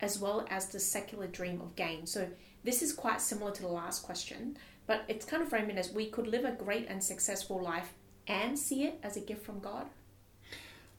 as 0.00 0.18
well 0.18 0.46
as 0.50 0.68
the 0.68 0.78
secular 0.78 1.26
dream 1.26 1.60
of 1.60 1.74
gain? 1.76 2.06
So 2.06 2.28
this 2.62 2.82
is 2.82 2.92
quite 2.92 3.20
similar 3.22 3.50
to 3.52 3.62
the 3.62 3.68
last 3.68 4.02
question, 4.02 4.58
but 4.86 5.02
it's 5.08 5.24
kind 5.24 5.42
of 5.42 5.48
framing 5.48 5.78
as 5.78 5.92
we 5.92 6.06
could 6.10 6.26
live 6.26 6.44
a 6.44 6.52
great 6.52 6.86
and 6.88 7.02
successful 7.02 7.60
life 7.60 7.94
and 8.26 8.56
see 8.58 8.84
it 8.84 8.98
as 9.02 9.16
a 9.16 9.20
gift 9.20 9.44
from 9.44 9.60
God. 9.60 9.86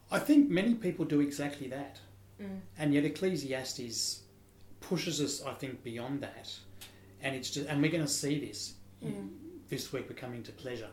I 0.09 0.19
think 0.19 0.49
many 0.49 0.73
people 0.73 1.05
do 1.05 1.21
exactly 1.21 1.67
that. 1.67 1.99
Mm. 2.41 2.59
And 2.77 2.93
yet 2.93 3.05
Ecclesiastes 3.05 4.21
pushes 4.81 5.21
us, 5.21 5.43
I 5.43 5.53
think, 5.53 5.83
beyond 5.83 6.21
that. 6.21 6.51
And 7.23 7.35
it's 7.35 7.49
just, 7.51 7.67
and 7.67 7.81
we're 7.81 7.91
going 7.91 8.03
to 8.03 8.09
see 8.09 8.39
this 8.39 8.73
this 9.69 9.93
week. 9.93 10.05
We're 10.09 10.15
coming 10.15 10.43
to 10.43 10.51
pleasure 10.51 10.89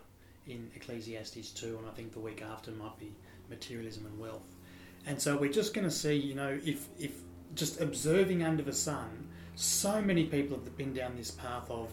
in 0.46 0.70
Ecclesiastes 0.74 1.50
two, 1.50 1.76
and 1.78 1.86
I 1.86 1.90
think 1.90 2.12
the 2.12 2.20
week 2.20 2.42
after 2.42 2.70
might 2.72 2.98
be 2.98 3.14
materialism 3.50 4.06
and 4.06 4.18
wealth. 4.18 4.54
And 5.06 5.20
so 5.20 5.36
we're 5.36 5.52
just 5.52 5.74
going 5.74 5.86
to 5.86 5.94
see, 5.94 6.14
you 6.14 6.34
know, 6.34 6.58
if 6.64 6.88
if 6.98 7.12
just 7.54 7.80
observing 7.80 8.42
under 8.42 8.62
the 8.62 8.72
sun, 8.72 9.28
so 9.54 10.00
many 10.00 10.24
people 10.24 10.58
have 10.58 10.76
been 10.76 10.92
down 10.92 11.16
this 11.16 11.30
path 11.30 11.70
of 11.70 11.90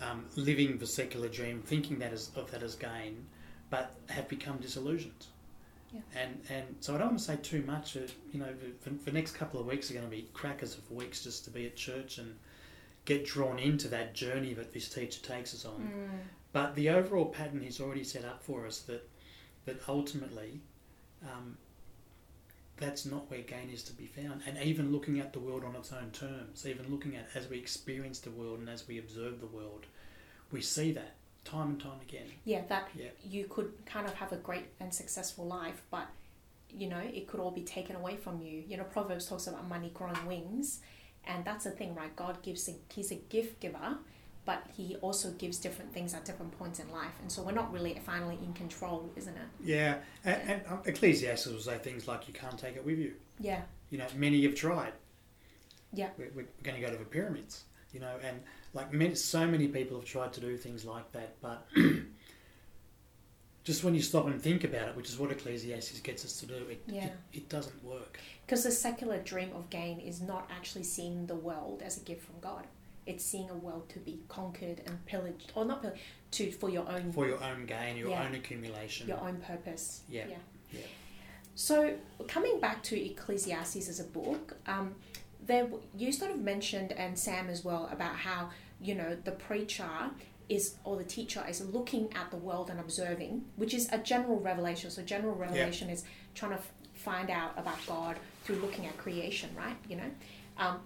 um, 0.00 0.24
living 0.36 0.78
the 0.78 0.86
secular 0.86 1.28
dream, 1.28 1.62
thinking 1.62 1.98
that 1.98 2.12
is 2.12 2.30
of 2.36 2.50
that 2.50 2.62
as 2.62 2.74
gain, 2.74 3.26
but 3.70 3.94
have 4.08 4.28
become 4.28 4.56
disillusioned. 4.58 5.26
Yeah. 5.92 6.00
And 6.22 6.40
and 6.48 6.76
so 6.80 6.94
I 6.94 6.98
don't 6.98 7.08
want 7.08 7.18
to 7.18 7.24
say 7.24 7.36
too 7.36 7.62
much. 7.66 7.96
You 7.96 8.40
know, 8.40 8.54
the 9.04 9.12
next 9.12 9.32
couple 9.32 9.60
of 9.60 9.66
weeks 9.66 9.90
are 9.90 9.94
going 9.94 10.06
to 10.06 10.10
be 10.10 10.28
crackers 10.32 10.78
of 10.78 10.90
weeks 10.90 11.22
just 11.22 11.44
to 11.44 11.50
be 11.50 11.66
at 11.66 11.76
church 11.76 12.18
and 12.18 12.34
get 13.04 13.24
drawn 13.24 13.58
into 13.58 13.88
that 13.88 14.14
journey 14.14 14.54
that 14.54 14.72
this 14.72 14.88
teacher 14.88 15.20
takes 15.20 15.54
us 15.54 15.64
on. 15.64 15.80
Mm. 15.80 16.18
But 16.52 16.74
the 16.74 16.90
overall 16.90 17.26
pattern 17.26 17.62
he's 17.62 17.80
already 17.80 18.04
set 18.04 18.24
up 18.24 18.42
for 18.42 18.66
us 18.66 18.80
that 18.80 19.08
that 19.64 19.80
ultimately 19.88 20.60
um, 21.22 21.56
that's 22.76 23.06
not 23.06 23.30
where 23.30 23.40
gain 23.40 23.70
is 23.72 23.82
to 23.84 23.92
be 23.92 24.06
found. 24.06 24.42
And 24.46 24.58
even 24.58 24.90
looking 24.92 25.20
at 25.20 25.32
the 25.32 25.38
world 25.38 25.64
on 25.64 25.76
its 25.76 25.92
own 25.92 26.10
terms, 26.10 26.66
even 26.66 26.90
looking 26.90 27.16
at 27.16 27.28
as 27.34 27.48
we 27.48 27.58
experience 27.58 28.18
the 28.18 28.30
world 28.30 28.58
and 28.58 28.68
as 28.68 28.88
we 28.88 28.98
observe 28.98 29.40
the 29.40 29.46
world, 29.46 29.86
we 30.50 30.60
see 30.60 30.92
that 30.92 31.14
time 31.44 31.70
and 31.70 31.80
time 31.80 32.00
again. 32.06 32.26
Yeah, 32.44 32.62
that 32.68 32.88
Yeah. 32.94 33.10
you 33.24 33.46
could 33.46 33.72
kind 33.86 34.06
of 34.06 34.14
have 34.14 34.32
a 34.32 34.36
great 34.36 34.66
and 34.80 34.92
successful 34.92 35.46
life, 35.46 35.82
but 35.90 36.08
you 36.74 36.88
know, 36.88 36.98
it 36.98 37.28
could 37.28 37.38
all 37.38 37.50
be 37.50 37.62
taken 37.62 37.94
away 37.96 38.16
from 38.16 38.40
you. 38.40 38.64
You 38.66 38.78
know, 38.78 38.84
Proverbs 38.84 39.26
talks 39.26 39.46
about 39.46 39.68
money 39.68 39.90
growing 39.92 40.26
wings, 40.26 40.80
and 41.26 41.44
that's 41.44 41.64
the 41.64 41.70
thing, 41.70 41.94
right? 41.94 42.14
God 42.16 42.42
gives 42.42 42.68
a, 42.68 42.74
he's 42.92 43.10
a 43.12 43.16
gift 43.16 43.60
giver, 43.60 43.96
but 44.44 44.64
he 44.76 44.96
also 44.96 45.30
gives 45.32 45.58
different 45.58 45.92
things 45.94 46.14
at 46.14 46.24
different 46.24 46.56
points 46.58 46.80
in 46.80 46.90
life, 46.90 47.12
and 47.20 47.30
so 47.30 47.42
we're 47.42 47.52
not 47.52 47.72
really 47.72 48.00
finally 48.04 48.38
in 48.44 48.52
control, 48.52 49.10
isn't 49.16 49.36
it? 49.36 49.48
Yeah, 49.64 49.96
and, 50.24 50.42
and 50.50 50.62
um, 50.68 50.80
Ecclesiastes 50.84 51.46
will 51.46 51.60
say 51.60 51.78
things 51.78 52.08
like 52.08 52.26
you 52.28 52.34
can't 52.34 52.58
take 52.58 52.76
it 52.76 52.84
with 52.84 52.98
you. 52.98 53.12
Yeah, 53.38 53.62
You 53.90 53.98
know, 53.98 54.06
many 54.16 54.42
have 54.44 54.54
tried. 54.54 54.92
Yeah. 55.92 56.08
We're, 56.16 56.30
we're 56.34 56.46
going 56.62 56.80
to 56.80 56.80
go 56.80 56.90
to 56.90 56.98
the 56.98 57.04
pyramids, 57.04 57.64
you 57.92 58.00
know, 58.00 58.14
and 58.24 58.40
like 58.72 58.92
many, 58.92 59.14
so 59.14 59.46
many 59.46 59.68
people 59.68 59.98
have 59.98 60.06
tried 60.06 60.32
to 60.34 60.40
do 60.40 60.56
things 60.56 60.84
like 60.84 61.10
that, 61.12 61.40
but 61.40 61.66
just 63.64 63.84
when 63.84 63.94
you 63.94 64.02
stop 64.02 64.26
and 64.26 64.40
think 64.40 64.64
about 64.64 64.88
it, 64.88 64.96
which 64.96 65.08
is 65.08 65.18
what 65.18 65.30
Ecclesiastes 65.30 66.00
gets 66.00 66.24
us 66.24 66.38
to 66.40 66.46
do, 66.46 66.54
it, 66.68 66.82
Yeah. 66.86 67.04
it, 67.06 67.12
it 67.32 67.48
doesn't 67.48 67.82
work. 67.84 68.18
because 68.46 68.64
the 68.64 68.70
secular 68.70 69.18
dream 69.18 69.50
of 69.54 69.70
gain 69.70 70.00
is 70.00 70.20
not 70.20 70.50
actually 70.54 70.82
seeing 70.84 71.26
the 71.26 71.34
world 71.36 71.80
as 71.82 71.96
a 71.96 72.00
gift 72.00 72.24
from 72.24 72.38
God. 72.40 72.66
It's 73.06 73.24
seeing 73.24 73.48
a 73.50 73.54
world 73.54 73.88
to 73.90 73.98
be 73.98 74.20
conquered 74.28 74.82
and 74.86 75.04
pillaged, 75.06 75.52
or 75.54 75.64
not 75.64 75.80
pillaged, 75.82 76.00
to 76.32 76.52
for 76.52 76.68
your 76.70 76.88
own 76.88 77.12
For 77.12 77.26
your 77.26 77.42
own 77.42 77.66
gain, 77.66 77.96
your 77.96 78.10
Yeah. 78.10 78.24
own 78.26 78.34
accumulation. 78.34 79.08
your 79.08 79.18
own 79.20 79.36
purpose. 79.40 80.02
Yeah. 80.08 80.26
yeah. 80.28 80.36
Yeah. 80.72 80.80
So 81.54 81.94
coming 82.28 82.60
back 82.60 82.82
to 82.84 83.00
Ecclesiastes 83.00 83.88
as 83.88 84.00
a 84.00 84.04
book, 84.04 84.56
um, 84.66 84.94
there 85.44 85.68
you 85.96 86.12
sort 86.12 86.30
of 86.30 86.38
mentioned 86.40 86.92
and 86.92 87.18
Sam 87.18 87.48
as 87.48 87.64
well 87.64 87.88
about 87.92 88.16
how 88.16 88.50
you 88.80 88.94
know 88.94 89.16
the 89.24 89.32
preacher 89.32 89.88
is 90.48 90.76
or 90.84 90.96
the 90.96 91.04
teacher 91.04 91.44
is 91.48 91.60
looking 91.72 92.12
at 92.14 92.30
the 92.30 92.36
world 92.36 92.70
and 92.70 92.80
observing, 92.80 93.44
which 93.56 93.74
is 93.74 93.88
a 93.92 93.98
general 93.98 94.38
revelation. 94.38 94.90
So 94.90 95.02
general 95.02 95.34
revelation 95.34 95.88
is 95.90 96.04
trying 96.34 96.52
to 96.52 96.58
f- 96.58 96.72
find 96.94 97.30
out 97.30 97.52
about 97.56 97.78
God 97.86 98.16
through 98.44 98.56
looking 98.56 98.86
at 98.86 98.96
creation, 98.98 99.50
right? 99.56 99.76
You 99.88 99.96
know, 99.96 100.10
um, 100.58 100.80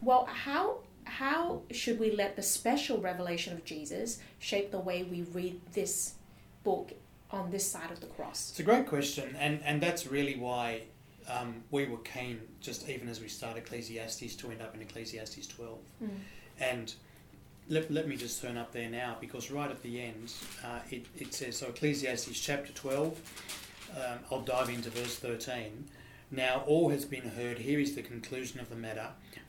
well, 0.00 0.26
how 0.26 0.78
how 1.04 1.62
should 1.70 1.98
we 1.98 2.10
let 2.10 2.36
the 2.36 2.42
special 2.42 3.00
revelation 3.00 3.52
of 3.54 3.64
Jesus 3.64 4.18
shape 4.38 4.70
the 4.70 4.80
way 4.80 5.04
we 5.04 5.22
read 5.22 5.60
this 5.72 6.14
book 6.64 6.92
on 7.30 7.50
this 7.50 7.66
side 7.66 7.90
of 7.90 8.00
the 8.00 8.06
cross? 8.06 8.50
It's 8.50 8.60
a 8.60 8.64
great 8.64 8.86
question, 8.86 9.36
and, 9.38 9.60
and 9.64 9.80
that's 9.80 10.06
really 10.06 10.36
why 10.36 10.82
um, 11.28 11.62
we 11.70 11.86
were 11.86 11.98
keen, 11.98 12.40
just 12.60 12.88
even 12.88 13.08
as 13.08 13.20
we 13.20 13.28
start 13.28 13.56
Ecclesiastes, 13.56 14.34
to 14.36 14.50
end 14.50 14.60
up 14.62 14.74
in 14.74 14.82
Ecclesiastes 14.82 15.46
12. 15.46 15.78
Mm. 16.02 16.08
And 16.58 16.94
let, 17.68 17.90
let 17.90 18.08
me 18.08 18.16
just 18.16 18.40
turn 18.40 18.56
up 18.56 18.72
there 18.72 18.88
now 18.88 19.16
because 19.20 19.50
right 19.50 19.70
at 19.70 19.82
the 19.82 20.00
end 20.00 20.32
uh, 20.64 20.80
it, 20.90 21.06
it 21.16 21.34
says 21.34 21.56
so 21.56 21.68
Ecclesiastes 21.68 22.38
chapter 22.38 22.72
12 22.72 23.20
um, 23.96 24.18
I'll 24.30 24.42
dive 24.42 24.68
into 24.68 24.90
verse 24.90 25.16
13 25.16 25.86
now 26.30 26.64
all 26.66 26.90
has 26.90 27.04
been 27.04 27.28
heard 27.30 27.58
here 27.58 27.78
is 27.78 27.94
the 27.94 28.02
conclusion 28.02 28.58
of 28.60 28.68
the 28.68 28.76
matter. 28.76 29.08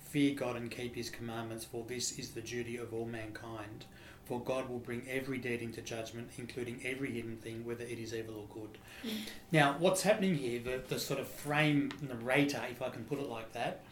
Fear 0.09 0.35
God 0.35 0.55
and 0.55 0.69
keep 0.69 0.95
his 0.95 1.09
commandments 1.09 1.65
for 1.65 1.83
this 1.87 2.17
is 2.19 2.31
the 2.31 2.41
duty 2.41 2.77
of 2.77 2.93
all 2.93 3.05
mankind. 3.05 3.85
For 4.25 4.39
God 4.39 4.69
will 4.69 4.79
bring 4.79 5.03
every 5.09 5.37
deed 5.37 5.61
into 5.61 5.81
judgment 5.81 6.29
including 6.37 6.81
every 6.85 7.11
hidden 7.11 7.37
thing 7.37 7.65
whether 7.65 7.83
it 7.83 7.97
is 7.97 8.13
evil 8.13 8.35
or 8.35 8.53
good. 8.53 8.77
Mm. 9.05 9.11
now 9.51 9.75
what's 9.79 10.01
happening 10.01 10.35
here 10.35 10.59
the, 10.59 10.81
the 10.87 10.99
sort 10.99 11.19
of 11.19 11.27
frame 11.27 11.91
narrator 12.01 12.61
if 12.69 12.81
I 12.81 12.89
can 12.89 13.03
put 13.05 13.19
it 13.19 13.29
like 13.29 13.53
that 13.53 13.83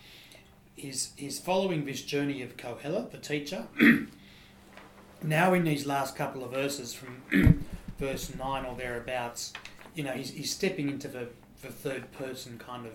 is 0.77 1.11
is 1.17 1.39
following 1.39 1.85
this 1.85 2.01
journey 2.01 2.41
of 2.41 2.57
Kohelet, 2.57 3.11
the 3.11 3.17
teacher. 3.17 3.67
now, 5.23 5.53
in 5.53 5.63
these 5.63 5.85
last 5.85 6.15
couple 6.15 6.43
of 6.43 6.51
verses, 6.51 6.93
from 6.93 7.65
verse 7.99 8.33
nine 8.35 8.65
or 8.65 8.75
thereabouts, 8.75 9.53
you 9.93 10.03
know, 10.03 10.11
he's, 10.11 10.31
he's 10.31 10.51
stepping 10.51 10.89
into 10.89 11.07
the, 11.07 11.29
the 11.61 11.69
third 11.69 12.11
person 12.11 12.57
kind 12.57 12.85
of 12.85 12.93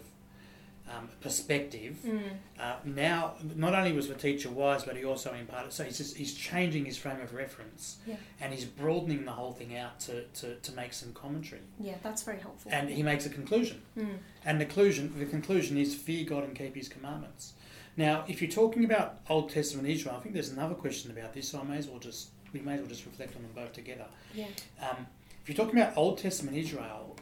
um, 0.97 1.09
perspective. 1.21 1.99
Mm. 2.05 2.21
Uh, 2.59 2.75
now, 2.85 3.35
not 3.55 3.75
only 3.75 3.93
was 3.93 4.09
the 4.09 4.15
teacher 4.15 4.51
wise, 4.51 4.85
but 4.85 4.97
he 4.97 5.05
also 5.05 5.33
imparted. 5.35 5.73
So 5.73 5.85
he's 5.85 5.99
just, 5.99 6.17
he's 6.17 6.35
changing 6.35 6.85
his 6.85 6.97
frame 6.97 7.21
of 7.21 7.33
reference, 7.33 7.99
Yeah. 8.07 8.17
and 8.41 8.53
he's 8.53 8.65
broadening 8.65 9.25
the 9.25 9.33
whole 9.33 9.53
thing 9.53 9.77
out 9.77 10.01
to, 10.01 10.25
to, 10.25 10.57
to 10.57 10.73
make 10.73 10.93
some 10.93 11.13
commentary. 11.13 11.63
Yeah, 11.79 11.95
that's 12.03 12.23
very 12.23 12.39
helpful. 12.39 12.73
And 12.75 12.89
he 12.89 13.03
makes 13.03 13.25
a 13.27 13.31
conclusion. 13.31 13.83
Mm. 13.97 14.19
And 14.45 14.61
the 14.61 14.65
conclusion, 14.65 15.15
the 15.19 15.27
conclusion 15.27 15.77
is 15.77 15.95
fear 15.95 16.25
God 16.25 16.45
and 16.45 16.57
keep 16.57 16.75
His 16.75 16.89
commandments. 16.89 17.55
Now, 18.01 18.25
if 18.29 18.41
you're 18.41 18.51
talking 18.51 18.87
about 18.87 19.21
Old 19.29 19.51
Testament 19.51 19.87
Israel, 19.87 20.15
I 20.17 20.21
think 20.21 20.33
there's 20.33 20.49
another 20.49 20.75
question 20.75 21.11
about 21.11 21.35
this, 21.35 21.51
so 21.51 21.61
I 21.61 21.65
may 21.65 21.77
as 21.77 21.87
well 21.87 21.99
just 21.99 22.31
we 22.55 22.61
may 22.61 22.73
as 22.75 22.81
well 22.81 22.89
just 22.89 23.05
reflect 23.05 23.37
on 23.37 23.43
them 23.43 23.51
both 23.55 23.75
together. 23.75 24.07
Yeah. 24.35 24.47
Um, 24.81 25.07
if 25.43 25.49
you're 25.49 25.57
talking 25.57 25.79
about 25.79 25.99
Old 25.99 26.17
Testament 26.17 26.57
Israel, 26.57 27.17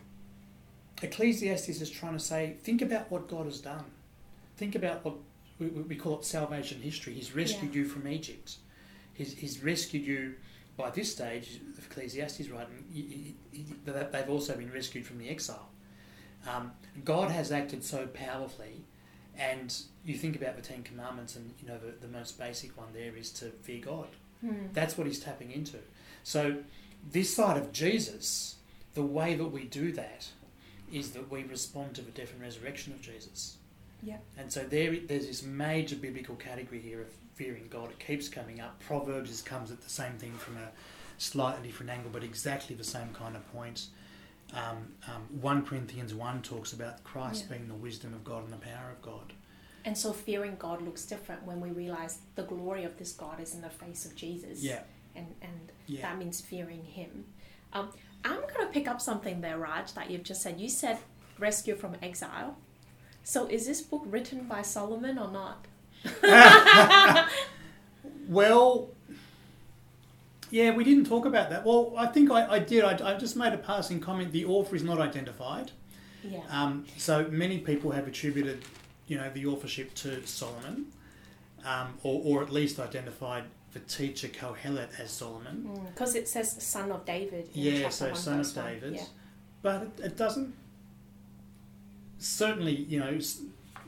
Ecclesiastes 1.02 1.80
is 1.80 1.90
trying 1.90 2.12
to 2.12 2.20
say, 2.20 2.54
think 2.62 2.80
about 2.80 3.10
what 3.10 3.26
God 3.28 3.46
has 3.46 3.60
done. 3.60 3.84
Think 4.56 4.76
about 4.76 5.04
what 5.04 5.16
we, 5.58 5.66
we 5.66 5.96
call 5.96 6.16
it 6.20 6.24
salvation 6.24 6.80
history. 6.80 7.12
He's 7.12 7.34
rescued 7.34 7.74
you 7.74 7.84
from 7.84 8.06
Egypt. 8.06 8.58
He's, 9.14 9.34
he's 9.34 9.62
rescued 9.62 10.06
you. 10.06 10.34
By 10.76 10.90
this 10.90 11.10
stage 11.10 11.60
of 11.76 11.84
Ecclesiastes, 11.86 12.48
right, 12.50 12.68
and 12.68 12.84
he- 12.92 13.34
he- 13.50 13.64
they've 13.84 14.30
also 14.30 14.56
been 14.56 14.72
rescued 14.72 15.04
from 15.04 15.18
the 15.18 15.28
exile. 15.28 15.70
Um, 16.48 16.70
God 17.04 17.32
has 17.32 17.50
acted 17.50 17.82
so 17.82 18.06
powerfully, 18.06 18.84
and 19.38 19.74
you 20.04 20.14
think 20.14 20.36
about 20.36 20.56
the 20.56 20.62
Ten 20.62 20.82
Commandments, 20.82 21.36
and 21.36 21.54
you 21.60 21.68
know 21.68 21.78
the, 21.78 22.06
the 22.06 22.12
most 22.12 22.38
basic 22.38 22.76
one 22.76 22.88
there 22.92 23.16
is 23.16 23.30
to 23.32 23.46
fear 23.62 23.80
God. 23.80 24.08
Mm. 24.44 24.72
That's 24.72 24.98
what 24.98 25.06
he's 25.06 25.20
tapping 25.20 25.50
into. 25.50 25.78
So, 26.22 26.58
this 27.10 27.34
side 27.34 27.56
of 27.56 27.72
Jesus, 27.72 28.56
the 28.94 29.02
way 29.02 29.34
that 29.34 29.46
we 29.46 29.64
do 29.64 29.92
that 29.92 30.28
is 30.92 31.10
that 31.12 31.30
we 31.30 31.44
respond 31.44 31.94
to 31.94 32.02
the 32.02 32.10
death 32.10 32.32
and 32.32 32.40
resurrection 32.40 32.92
of 32.92 33.00
Jesus. 33.00 33.56
Yeah. 34.02 34.16
And 34.36 34.52
so 34.52 34.62
there, 34.62 34.96
there's 35.06 35.26
this 35.26 35.42
major 35.42 35.96
biblical 35.96 36.36
category 36.36 36.80
here 36.80 37.00
of 37.00 37.08
fearing 37.34 37.66
God. 37.68 37.90
It 37.90 37.98
keeps 37.98 38.28
coming 38.28 38.60
up. 38.60 38.80
Proverbs 38.80 39.42
comes 39.42 39.70
at 39.70 39.80
the 39.80 39.90
same 39.90 40.12
thing 40.14 40.32
from 40.32 40.56
a 40.56 40.68
slightly 41.18 41.68
different 41.68 41.90
angle, 41.90 42.10
but 42.12 42.22
exactly 42.22 42.74
the 42.76 42.84
same 42.84 43.08
kind 43.12 43.36
of 43.36 43.52
point. 43.52 43.86
Um, 44.54 44.88
um, 45.06 45.22
1 45.40 45.66
Corinthians 45.66 46.14
1 46.14 46.42
talks 46.42 46.72
about 46.72 47.04
Christ 47.04 47.44
Yeah. 47.48 47.56
being 47.56 47.68
the 47.68 47.74
wisdom 47.74 48.14
of 48.14 48.24
God 48.24 48.44
and 48.44 48.52
the 48.52 48.56
power 48.56 48.90
of 48.90 49.02
God. 49.02 49.32
And 49.84 49.96
so 49.96 50.12
fearing 50.12 50.56
God 50.58 50.82
looks 50.82 51.04
different 51.04 51.44
when 51.44 51.60
we 51.60 51.70
realize 51.70 52.18
the 52.34 52.42
glory 52.42 52.84
of 52.84 52.96
this 52.98 53.12
God 53.12 53.40
is 53.40 53.54
in 53.54 53.60
the 53.60 53.70
face 53.70 54.04
of 54.04 54.14
Jesus. 54.14 54.62
Yeah, 54.62 54.82
And 55.14 55.34
and 55.42 55.72
yeah. 55.86 56.02
that 56.02 56.18
means 56.18 56.40
fearing 56.40 56.82
Him. 56.84 57.24
Um, 57.72 57.90
I'm 58.24 58.40
going 58.40 58.66
to 58.66 58.72
pick 58.72 58.88
up 58.88 59.00
something 59.00 59.40
there, 59.40 59.58
Raj, 59.58 59.92
that 59.92 60.10
you've 60.10 60.24
just 60.24 60.42
said. 60.42 60.58
You 60.60 60.68
said 60.68 60.98
rescue 61.38 61.76
from 61.76 61.96
exile. 62.02 62.56
So 63.22 63.46
is 63.46 63.66
this 63.66 63.80
book 63.82 64.02
written 64.06 64.48
by 64.48 64.62
Solomon 64.62 65.18
or 65.18 65.30
not? 65.30 65.66
well, 68.28 68.88
yeah, 70.50 70.70
we 70.74 70.84
didn't 70.84 71.04
talk 71.06 71.24
about 71.26 71.50
that. 71.50 71.64
Well, 71.64 71.94
I 71.96 72.06
think 72.06 72.30
I, 72.30 72.46
I 72.46 72.58
did. 72.58 72.84
I, 72.84 73.14
I 73.14 73.16
just 73.16 73.36
made 73.36 73.52
a 73.52 73.58
passing 73.58 74.00
comment. 74.00 74.32
The 74.32 74.44
author 74.44 74.76
is 74.76 74.82
not 74.82 75.00
identified. 75.00 75.70
Yeah. 76.24 76.40
Um, 76.50 76.84
so 76.96 77.26
many 77.28 77.58
people 77.58 77.90
have 77.92 78.08
attributed, 78.08 78.64
you 79.06 79.16
know, 79.16 79.30
the 79.30 79.46
authorship 79.46 79.94
to 79.96 80.26
Solomon, 80.26 80.86
um, 81.64 81.94
or, 82.02 82.20
or 82.24 82.42
at 82.42 82.52
least 82.52 82.78
identified 82.80 83.44
the 83.72 83.80
teacher 83.80 84.28
Kohelet 84.28 84.98
as 84.98 85.10
Solomon. 85.10 85.68
Because 85.94 86.14
it 86.14 86.28
says 86.28 86.50
son 86.62 86.90
of 86.90 87.04
David. 87.04 87.48
In 87.54 87.62
Yeah, 87.62 87.88
so 87.90 88.12
son 88.14 88.40
of. 88.40 88.54
David. 88.54 88.94
Yeah. 88.94 89.04
But 89.62 89.82
it, 89.82 90.00
it 90.04 90.16
doesn't. 90.16 90.54
Certainly, 92.18 92.74
you 92.74 92.98
know, 92.98 93.18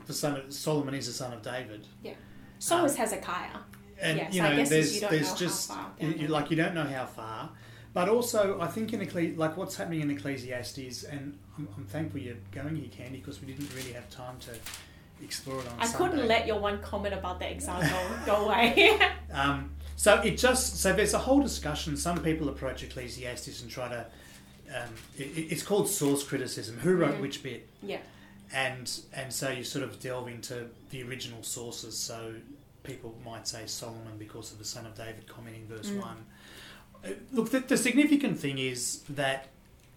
the 0.05 0.13
son 0.13 0.37
of 0.37 0.53
Solomon 0.53 0.93
is 0.93 1.07
the 1.07 1.13
son 1.13 1.33
of 1.33 1.41
David, 1.41 1.85
Yeah. 2.03 2.13
So 2.59 2.77
Um, 2.77 2.85
is 2.85 2.95
Hezekiah. 2.95 3.57
And 4.01 4.17
Yeah, 4.17 4.31
you 4.31 4.41
know, 4.41 4.55
guess 4.55 4.69
there's 4.69 4.95
you 4.95 5.01
don't 5.01 5.11
there's 5.11 5.23
know 5.23 5.29
how 5.31 5.35
just 5.37 5.67
far 5.69 5.91
you- 5.99 6.09
down 6.09 6.19
you- 6.19 6.27
the- 6.27 6.33
like 6.33 6.51
you 6.51 6.57
don't 6.57 6.73
know 6.75 6.83
how 6.85 7.05
far. 7.05 7.49
But 7.93 8.07
also, 8.07 8.59
I 8.61 8.67
think 8.67 8.93
in 8.93 9.01
Ecclesi- 9.01 9.37
like 9.37 9.57
what's 9.57 9.75
happening 9.75 10.01
in 10.01 10.09
Ecclesiastes, 10.11 11.03
and 11.03 11.37
I'm, 11.57 11.67
I'm 11.77 11.85
thankful 11.85 12.21
you're 12.21 12.35
going 12.51 12.75
here, 12.77 12.87
Candy, 12.89 13.17
because 13.19 13.41
we 13.41 13.47
didn't 13.51 13.73
really 13.75 13.91
have 13.93 14.09
time 14.09 14.37
to 14.41 14.51
explore 15.23 15.59
it 15.59 15.67
on 15.67 15.73
I 15.79 15.85
Sunday. 15.85 15.97
couldn't 15.97 16.27
let 16.29 16.47
your 16.47 16.59
one 16.59 16.81
comment 16.81 17.13
about 17.13 17.39
the 17.39 17.51
example 17.51 17.89
go, 18.25 18.37
go 18.37 18.45
away. 18.45 18.97
Um, 19.33 19.69
so 19.95 20.15
it 20.21 20.37
just 20.37 20.81
so 20.81 20.91
there's 20.93 21.13
a 21.13 21.17
whole 21.19 21.41
discussion. 21.41 21.95
Some 21.95 22.21
people 22.23 22.49
approach 22.49 22.83
Ecclesiastes 22.83 23.61
and 23.61 23.69
try 23.71 23.87
to. 23.87 24.05
Um, 24.73 24.89
it, 25.17 25.23
it's 25.51 25.63
called 25.63 25.89
source 25.89 26.23
criticism. 26.23 26.77
Who 26.79 26.95
wrote 26.95 27.15
Mm. 27.15 27.21
which 27.21 27.43
bit? 27.43 27.67
yeah. 27.83 27.99
And 28.53 28.89
and 29.13 29.31
so 29.31 29.49
you 29.49 29.63
sort 29.63 29.83
of 29.85 29.99
delve 30.01 30.27
into 30.27 30.67
the 30.89 31.03
original 31.03 31.43
sources. 31.43 31.97
So 31.97 32.33
people 32.83 33.15
might 33.25 33.47
say 33.47 33.65
Solomon 33.65 34.17
because 34.17 34.51
of 34.51 34.57
the 34.57 34.65
son 34.65 34.85
of 34.85 34.95
David 34.95 35.27
comment 35.27 35.55
in 35.55 35.67
verse 35.67 35.89
Mm. 35.89 35.99
one. 36.01 36.25
Uh, 37.03 37.09
Look, 37.31 37.49
the, 37.51 37.59
the 37.61 37.77
significant 37.77 38.39
thing 38.39 38.57
is 38.57 39.01
that 39.09 39.47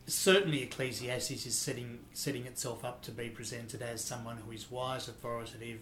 certainly 0.07 0.63
Ecclesiastes 0.63 1.47
is 1.47 1.57
setting 1.59 2.01
setting 2.13 2.47
itself 2.47 2.85
up 2.85 3.03
to 3.03 3.11
be 3.11 3.29
presented 3.29 3.81
as 3.83 4.05
someone 4.05 4.37
who 4.39 4.51
is 4.53 4.71
wise, 4.71 5.09
authoritative, 5.09 5.81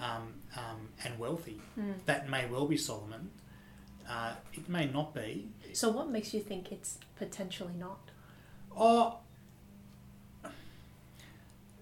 um, 0.00 0.34
um, 0.56 0.88
and 1.04 1.18
wealthy. 1.18 1.60
Mm. 1.78 1.94
That 2.06 2.28
may 2.28 2.46
well 2.46 2.66
be 2.66 2.76
Solomon. 2.76 3.30
Uh, 4.08 4.34
it 4.54 4.68
may 4.68 4.86
not 4.86 5.14
be. 5.14 5.48
So 5.72 5.90
what 5.90 6.10
makes 6.10 6.34
you 6.34 6.40
think 6.40 6.72
it's 6.72 6.98
potentially 7.16 7.74
not? 7.78 8.00
Oh, 8.76 9.18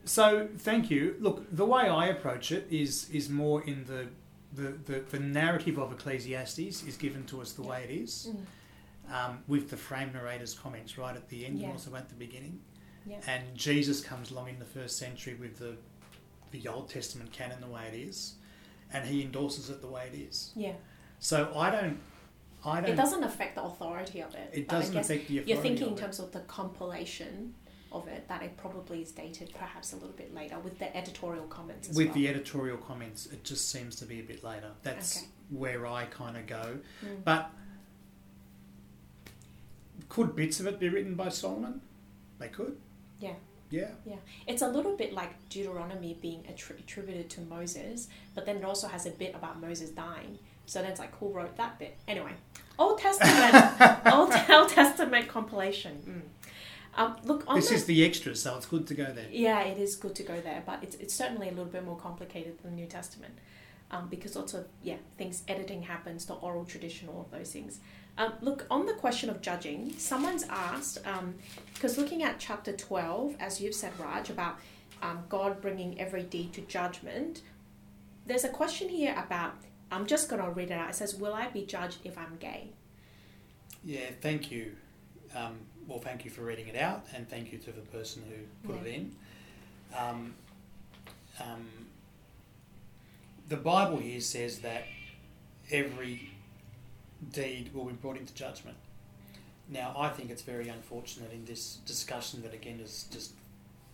so 0.04 0.48
thank 0.58 0.90
you. 0.90 1.16
Look, 1.20 1.46
the 1.54 1.64
way 1.64 1.82
I 1.88 2.06
approach 2.06 2.52
it 2.52 2.66
is 2.70 3.08
is 3.10 3.28
more 3.28 3.62
in 3.64 3.84
the 3.84 4.08
the, 4.52 4.70
the, 4.84 5.00
the 5.10 5.20
narrative 5.20 5.78
of 5.78 5.92
Ecclesiastes 5.92 6.82
is 6.82 6.96
given 6.96 7.24
to 7.26 7.40
us 7.40 7.52
the 7.52 7.62
way 7.62 7.84
it 7.88 7.90
is, 7.92 8.28
Mm. 8.30 9.14
um, 9.14 9.38
with 9.46 9.70
the 9.70 9.76
frame 9.76 10.10
narrator's 10.12 10.54
comments 10.54 10.98
right 10.98 11.14
at 11.14 11.28
the 11.28 11.46
end 11.46 11.58
Yeah. 11.60 11.66
and 11.66 11.72
also 11.74 11.94
at 11.94 12.08
the 12.08 12.16
beginning. 12.16 12.58
Yeah. 13.06 13.18
And 13.28 13.54
Jesus 13.54 14.00
comes 14.00 14.32
along 14.32 14.48
in 14.48 14.58
the 14.58 14.64
first 14.64 14.98
century 14.98 15.34
with 15.34 15.58
the 15.58 15.76
the 16.50 16.66
Old 16.66 16.88
Testament 16.88 17.30
canon 17.32 17.60
the 17.60 17.68
way 17.68 17.84
it 17.92 17.96
is, 17.96 18.34
and 18.92 19.04
he 19.08 19.22
endorses 19.22 19.70
it 19.70 19.80
the 19.80 19.86
way 19.86 20.10
it 20.12 20.16
is. 20.18 20.50
Yeah. 20.56 20.72
So 21.20 21.52
I 21.54 21.70
don't, 21.70 22.00
I 22.64 22.80
don't. 22.80 22.90
It 22.90 22.96
doesn't 22.96 23.22
affect 23.22 23.54
the 23.54 23.62
authority 23.62 24.20
of 24.20 24.34
it. 24.34 24.50
It 24.52 24.68
doesn't 24.68 24.96
affect 24.96 25.28
the 25.28 25.38
authority. 25.38 25.52
You're 25.52 25.62
thinking 25.62 25.88
in 25.90 25.96
terms 25.96 26.18
of 26.18 26.32
the 26.32 26.40
compilation 26.40 27.54
of 27.92 28.06
it, 28.08 28.28
that 28.28 28.42
it 28.42 28.56
probably 28.56 29.02
is 29.02 29.10
dated 29.12 29.52
perhaps 29.58 29.92
a 29.92 29.96
little 29.96 30.10
bit 30.16 30.34
later 30.34 30.58
with 30.60 30.78
the 30.78 30.94
editorial 30.96 31.44
comments 31.46 31.88
as 31.88 31.96
with 31.96 32.08
well. 32.08 32.14
the 32.14 32.28
editorial 32.28 32.76
comments, 32.78 33.26
it 33.26 33.42
just 33.44 33.70
seems 33.70 33.96
to 33.96 34.04
be 34.04 34.20
a 34.20 34.22
bit 34.22 34.44
later. 34.44 34.70
That's 34.82 35.18
Okay. 35.18 35.26
where 35.50 35.86
I 35.86 36.04
kind 36.06 36.36
of 36.36 36.46
go. 36.46 36.78
Mm. 37.04 37.24
But 37.24 37.50
could 40.08 40.34
bits 40.36 40.60
of 40.60 40.66
it 40.66 40.78
be 40.78 40.88
written 40.88 41.14
by 41.14 41.28
Solomon? 41.28 41.80
They 42.38 42.48
could. 42.48 42.76
Yeah 43.18 43.34
yeah. 43.70 43.88
Yeah. 44.04 44.16
It's 44.46 44.62
a 44.62 44.68
little 44.68 44.96
bit 44.96 45.12
like 45.12 45.30
Deuteronomy 45.48 46.18
being 46.20 46.42
attri- 46.42 46.78
attributed 46.80 47.30
to 47.30 47.40
Moses, 47.42 48.08
but 48.34 48.44
then 48.44 48.56
it 48.56 48.64
also 48.64 48.88
has 48.88 49.06
a 49.06 49.10
bit 49.10 49.34
about 49.34 49.60
Moses 49.60 49.90
dying. 49.90 50.38
So 50.66 50.80
then 50.82 50.90
it's 50.90 51.00
like, 51.00 51.16
who 51.18 51.28
wrote 51.32 51.56
that 51.56 51.78
bit? 51.78 51.96
Anyway, 52.06 52.32
Old 52.78 52.98
Testament, 52.98 54.06
Old, 54.12 54.32
Old 54.50 54.68
Testament 54.68 55.28
compilation. 55.28 56.02
Mm. 56.06 56.39
Um, 56.96 57.16
look, 57.24 57.44
on 57.46 57.56
This 57.56 57.68
the, 57.68 57.74
is 57.76 57.84
the 57.86 58.04
extra, 58.04 58.34
so 58.34 58.56
it's 58.56 58.66
good 58.66 58.86
to 58.88 58.94
go 58.94 59.04
there. 59.12 59.26
yeah, 59.30 59.60
it 59.62 59.78
is 59.78 59.94
good 59.96 60.14
to 60.16 60.22
go 60.22 60.40
there, 60.40 60.62
but 60.66 60.82
it's, 60.82 60.96
it's 60.96 61.14
certainly 61.14 61.48
a 61.48 61.50
little 61.52 61.64
bit 61.66 61.84
more 61.84 61.96
complicated 61.96 62.58
than 62.62 62.72
the 62.72 62.76
New 62.76 62.86
Testament. 62.86 63.34
Um, 63.92 64.06
because 64.08 64.36
lots 64.36 64.54
of 64.54 64.66
yeah 64.84 64.98
things 65.18 65.42
editing 65.48 65.82
happens 65.82 66.24
the 66.24 66.34
oral 66.34 66.64
tradition 66.64 67.08
all 67.08 67.22
of 67.22 67.30
those 67.32 67.50
things 67.50 67.80
um, 68.18 68.34
look 68.40 68.64
on 68.70 68.86
the 68.86 68.92
question 68.92 69.28
of 69.28 69.40
judging 69.42 69.92
someone's 69.98 70.44
asked 70.48 70.98
because 71.74 71.98
looking 71.98 72.22
at 72.22 72.38
chapter 72.38 72.70
12 72.72 73.34
as 73.40 73.60
you've 73.60 73.74
said 73.74 73.90
raj 73.98 74.30
about 74.30 74.60
um, 75.02 75.24
god 75.28 75.60
bringing 75.60 75.98
every 76.00 76.22
deed 76.22 76.52
to 76.52 76.60
judgment 76.60 77.42
there's 78.26 78.44
a 78.44 78.48
question 78.48 78.88
here 78.88 79.12
about 79.26 79.54
i'm 79.90 80.06
just 80.06 80.28
going 80.28 80.40
to 80.40 80.48
read 80.50 80.70
it 80.70 80.74
out 80.74 80.90
it 80.90 80.94
says 80.94 81.16
will 81.16 81.34
i 81.34 81.48
be 81.48 81.66
judged 81.66 81.98
if 82.04 82.16
i'm 82.16 82.36
gay 82.38 82.68
Yeah, 83.82 84.10
thank 84.20 84.52
you. 84.52 84.76
Um, 85.34 85.58
well, 85.86 85.98
thank 85.98 86.24
you 86.24 86.30
for 86.30 86.42
reading 86.42 86.68
it 86.68 86.76
out, 86.76 87.06
and 87.14 87.28
thank 87.28 87.52
you 87.52 87.58
to 87.58 87.72
the 87.72 87.80
person 87.82 88.22
who 88.28 88.68
put 88.68 88.76
Yeah. 88.82 88.88
it 88.90 88.94
in. 88.94 89.16
Um, 89.96 90.34
um, 91.40 91.68
the 93.48 93.56
Bible 93.56 93.98
here 93.98 94.20
says 94.20 94.60
that 94.60 94.84
every 95.70 96.30
deed 97.32 97.72
will 97.74 97.84
be 97.86 97.92
brought 97.94 98.16
into 98.16 98.34
judgment. 98.34 98.76
Now, 99.68 99.94
I 99.96 100.08
think 100.10 100.30
it's 100.30 100.42
very 100.42 100.68
unfortunate 100.68 101.32
in 101.32 101.44
this 101.44 101.76
discussion 101.86 102.42
that 102.42 102.52
again 102.54 102.78
has 102.80 103.04
just 103.10 103.32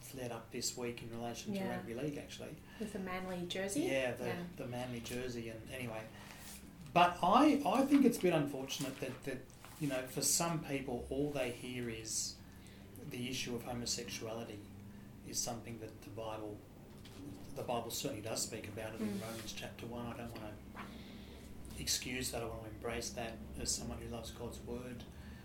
flared 0.00 0.32
up 0.32 0.50
this 0.52 0.76
week 0.76 1.02
in 1.02 1.18
relation 1.18 1.52
to 1.54 1.64
rugby 1.64 1.94
league, 1.94 2.16
actually. 2.18 2.54
with 2.80 2.92
the 2.92 2.98
Manly 2.98 3.44
jersey 3.46 3.82
Yeah, 3.82 4.12
the, 4.12 4.26
Yeah. 4.26 4.32
the 4.56 4.66
Manly 4.66 5.00
jersey, 5.00 5.48
and 5.50 5.60
anyway. 5.74 6.00
But 6.94 7.18
I, 7.22 7.60
I 7.66 7.82
think 7.82 8.06
it's 8.06 8.16
a 8.18 8.22
bit 8.22 8.32
unfortunate 8.32 8.98
that, 9.00 9.24
that, 9.24 9.38
you 9.80 9.88
know, 9.88 10.00
for 10.08 10.22
some 10.22 10.60
people, 10.60 11.06
all 11.10 11.30
they 11.34 11.50
hear 11.50 11.88
is 11.90 12.34
the 13.10 13.28
issue 13.28 13.54
of 13.54 13.62
homosexuality 13.64 14.58
is 15.28 15.38
something 15.38 15.78
that 15.80 16.02
the 16.02 16.10
Bible, 16.10 16.56
the 17.56 17.62
Bible 17.62 17.90
certainly 17.90 18.22
does 18.22 18.42
speak 18.42 18.68
about 18.68 18.94
it 18.94 19.00
in 19.00 19.08
Mm. 19.08 19.22
Romans 19.22 19.52
chapter 19.56 19.86
1. 19.86 20.06
I 20.06 20.16
don't 20.16 20.30
want 20.30 20.42
to 20.76 21.82
excuse 21.82 22.30
that, 22.30 22.42
I 22.42 22.46
want 22.46 22.62
to 22.64 22.70
embrace 22.70 23.10
that 23.10 23.36
as 23.60 23.70
someone 23.70 23.98
who 23.98 24.08
loves 24.14 24.30
God's 24.30 24.58
word. 24.60 25.04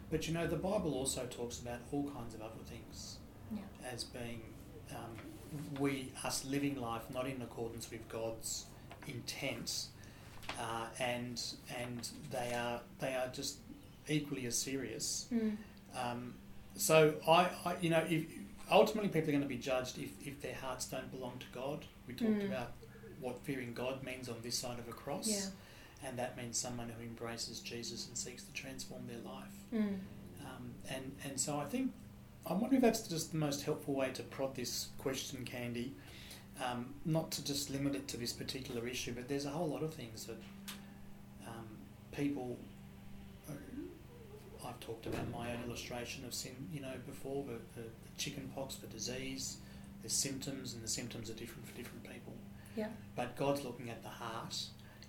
But, 0.09 0.27
you 0.27 0.33
know, 0.33 0.47
the 0.47 0.55
Bible 0.57 0.93
also 0.93 1.25
talks 1.25 1.59
about 1.59 1.79
all 1.91 2.09
kinds 2.11 2.33
of 2.33 2.41
other 2.41 2.63
things 2.69 3.17
Yeah. 3.53 3.59
as 3.91 4.03
being 4.03 4.41
um, 4.91 5.17
we 5.79 6.11
us 6.23 6.45
living 6.45 6.79
life 6.79 7.03
not 7.13 7.27
in 7.27 7.41
accordance 7.41 7.89
with 7.91 8.07
God's 8.09 8.65
intent, 9.07 9.87
uh, 10.59 10.87
and 10.99 11.41
and 11.77 12.09
they 12.29 12.53
are 12.53 12.81
they 12.99 13.13
are 13.15 13.27
just 13.29 13.57
equally 14.07 14.45
as 14.45 14.57
serious. 14.57 15.27
Mm. 15.33 15.57
Um, 15.95 16.33
so 16.75 17.15
I, 17.27 17.49
I 17.65 17.75
you 17.81 17.89
know 17.89 18.05
if 18.09 18.25
ultimately 18.71 19.09
people 19.09 19.29
are 19.29 19.33
going 19.33 19.43
to 19.43 19.47
be 19.49 19.57
judged 19.57 19.97
if, 19.97 20.11
if 20.25 20.41
their 20.41 20.55
hearts 20.55 20.85
don't 20.85 21.11
belong 21.11 21.33
to 21.39 21.45
God. 21.53 21.85
We 22.07 22.13
talked 22.13 22.31
Mm. 22.39 22.47
about 22.47 22.71
what 23.19 23.39
fearing 23.43 23.73
God 23.73 24.03
means 24.03 24.29
on 24.29 24.35
this 24.41 24.57
side 24.57 24.79
of 24.79 24.87
a 24.87 24.91
cross, 24.93 25.27
yeah 25.27 25.45
and 26.03 26.17
that 26.17 26.35
means 26.35 26.57
someone 26.57 26.89
who 26.89 27.03
embraces 27.03 27.59
Jesus 27.59 28.07
and 28.07 28.17
seeks 28.17 28.41
to 28.43 28.51
transform 28.53 29.05
their 29.05 29.19
life. 29.19 29.53
mm. 29.71 29.99
Um, 30.43 30.73
and, 30.89 31.11
and 31.23 31.39
so 31.39 31.59
I 31.59 31.65
think, 31.65 31.91
I 32.49 32.53
wonder 32.53 32.77
if 32.77 32.81
that's 32.81 33.07
just 33.07 33.31
the 33.31 33.37
most 33.37 33.61
helpful 33.63 33.93
way 33.93 34.09
to 34.13 34.23
prod 34.23 34.55
this 34.55 34.87
question, 34.97 35.45
Candy. 35.45 35.93
Um, 36.65 36.95
not 37.05 37.29
to 37.33 37.43
just 37.45 37.69
limit 37.69 37.93
it 37.93 38.07
to 38.07 38.17
this 38.17 38.33
particular 38.33 38.87
issue, 38.87 39.13
but 39.13 39.27
there's 39.27 39.45
a 39.45 39.51
whole 39.51 39.67
lot 39.67 39.83
of 39.83 39.93
things 39.93 40.25
that 40.25 40.37
um, 41.47 41.67
people. 42.11 42.57
I've 44.65 44.79
talked 44.79 45.05
about 45.05 45.29
my 45.31 45.51
own 45.51 45.59
illustration 45.67 46.25
of 46.25 46.33
sin, 46.33 46.55
you 46.71 46.81
know, 46.81 46.93
before 47.05 47.43
the, 47.45 47.79
the, 47.81 47.87
the 47.87 48.09
chicken 48.17 48.49
pox, 48.55 48.75
the 48.75 48.87
disease, 48.87 49.57
the 50.03 50.09
symptoms, 50.09 50.73
and 50.73 50.83
the 50.83 50.87
symptoms 50.87 51.29
are 51.29 51.33
different 51.33 51.67
for 51.67 51.75
different 51.75 52.03
people. 52.03 52.33
Yeah. 52.75 52.87
But 53.15 53.35
God's 53.35 53.63
looking 53.63 53.89
at 53.89 54.01
the 54.03 54.09
heart, 54.09 54.57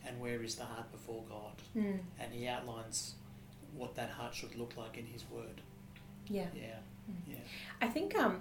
and 0.07 0.21
where 0.21 0.43
is 0.43 0.55
the 0.57 0.65
heart 0.65 0.91
before 0.93 1.23
God? 1.29 1.53
Mm. 1.77 1.99
And 2.21 2.33
He 2.33 2.47
outlines 2.49 3.15
what 3.75 3.95
that 3.95 4.11
heart 4.11 4.35
should 4.35 4.55
look 4.57 4.77
like 4.77 4.99
in 4.99 5.07
His 5.07 5.25
Word. 5.31 5.61
yeah 6.29 6.47
Yeah, 6.55 6.77
Mm. 7.11 7.15
yeah. 7.27 7.37
I 7.81 7.89
think 7.89 8.17
um, 8.17 8.41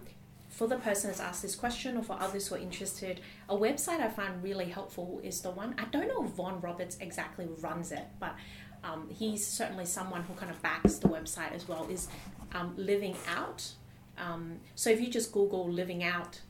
for 0.49 0.67
the 0.67 0.77
person 0.77 1.09
that's 1.09 1.19
asked 1.19 1.41
this 1.41 1.55
question 1.55 1.97
or 1.97 2.03
for 2.03 2.15
others 2.19 2.47
who 2.47 2.55
are 2.55 2.59
interested, 2.59 3.19
a 3.49 3.55
website 3.55 4.01
I 4.01 4.07
find 4.09 4.43
really 4.43 4.65
helpful 4.65 5.19
is 5.23 5.41
the 5.41 5.49
one. 5.49 5.73
I 5.79 5.85
don't 5.85 6.07
know 6.07 6.23
if 6.25 6.31
Vaughan 6.31 6.61
Roberts 6.61 6.97
exactly 6.99 7.47
runs 7.59 7.91
it, 7.91 8.05
but 8.19 8.35
um, 8.83 9.09
he's 9.09 9.45
certainly 9.45 9.85
someone 9.85 10.23
who 10.23 10.33
kind 10.33 10.51
of 10.51 10.61
backs 10.61 10.95
the 10.95 11.07
website 11.07 11.53
as 11.53 11.67
well. 11.67 11.87
Is 11.89 12.07
um, 12.53 12.73
Living 12.77 13.15
Out. 13.27 13.71
Um, 14.17 14.57
so 14.75 14.89
if 14.89 14.99
you 14.99 15.09
just 15.09 15.31
Google 15.31 15.69
Living 15.69 16.03
Out, 16.03 16.41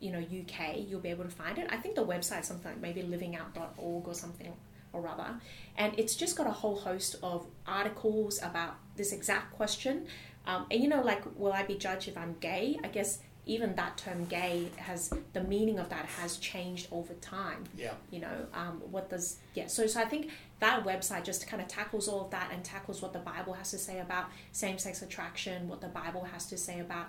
you 0.00 0.12
know 0.12 0.18
UK, 0.18 0.78
you'll 0.86 1.00
be 1.00 1.10
able 1.10 1.24
to 1.24 1.30
find 1.30 1.58
it. 1.58 1.66
I 1.70 1.76
think 1.76 1.94
the 1.94 2.04
website 2.04 2.40
is 2.40 2.46
something 2.46 2.72
like 2.72 2.80
maybe 2.80 3.02
livingout.org 3.02 4.08
or 4.08 4.14
something 4.14 4.52
or 4.92 5.06
other, 5.08 5.40
and 5.76 5.92
it's 5.98 6.14
just 6.14 6.36
got 6.36 6.46
a 6.46 6.52
whole 6.52 6.76
host 6.76 7.16
of 7.22 7.46
articles 7.66 8.38
about 8.42 8.76
this 8.96 9.12
exact 9.12 9.52
question. 9.54 10.06
Um, 10.46 10.66
and 10.70 10.80
you 10.80 10.88
know, 10.88 11.02
like, 11.02 11.24
will 11.36 11.52
I 11.52 11.64
be 11.64 11.74
judged 11.74 12.08
if 12.08 12.16
I'm 12.16 12.36
gay? 12.40 12.78
I 12.84 12.88
guess 12.88 13.18
even 13.48 13.76
that 13.76 13.96
term 13.96 14.24
gay 14.26 14.68
has 14.76 15.10
the 15.32 15.40
meaning 15.44 15.78
of 15.78 15.88
that 15.88 16.04
has 16.04 16.36
changed 16.38 16.88
over 16.90 17.14
time 17.14 17.62
Yeah. 17.76 17.94
you 18.10 18.18
know 18.20 18.46
um, 18.52 18.82
what 18.90 19.08
does 19.08 19.38
yeah 19.54 19.68
so 19.68 19.86
so 19.86 20.00
i 20.00 20.04
think 20.04 20.30
that 20.58 20.84
website 20.84 21.24
just 21.24 21.46
kind 21.46 21.62
of 21.62 21.68
tackles 21.68 22.08
all 22.08 22.22
of 22.24 22.30
that 22.32 22.50
and 22.52 22.64
tackles 22.64 23.00
what 23.02 23.12
the 23.12 23.18
bible 23.20 23.52
has 23.54 23.70
to 23.70 23.78
say 23.78 24.00
about 24.00 24.26
same-sex 24.52 25.02
attraction 25.02 25.68
what 25.68 25.80
the 25.80 25.88
bible 25.88 26.24
has 26.24 26.46
to 26.46 26.56
say 26.58 26.80
about 26.80 27.06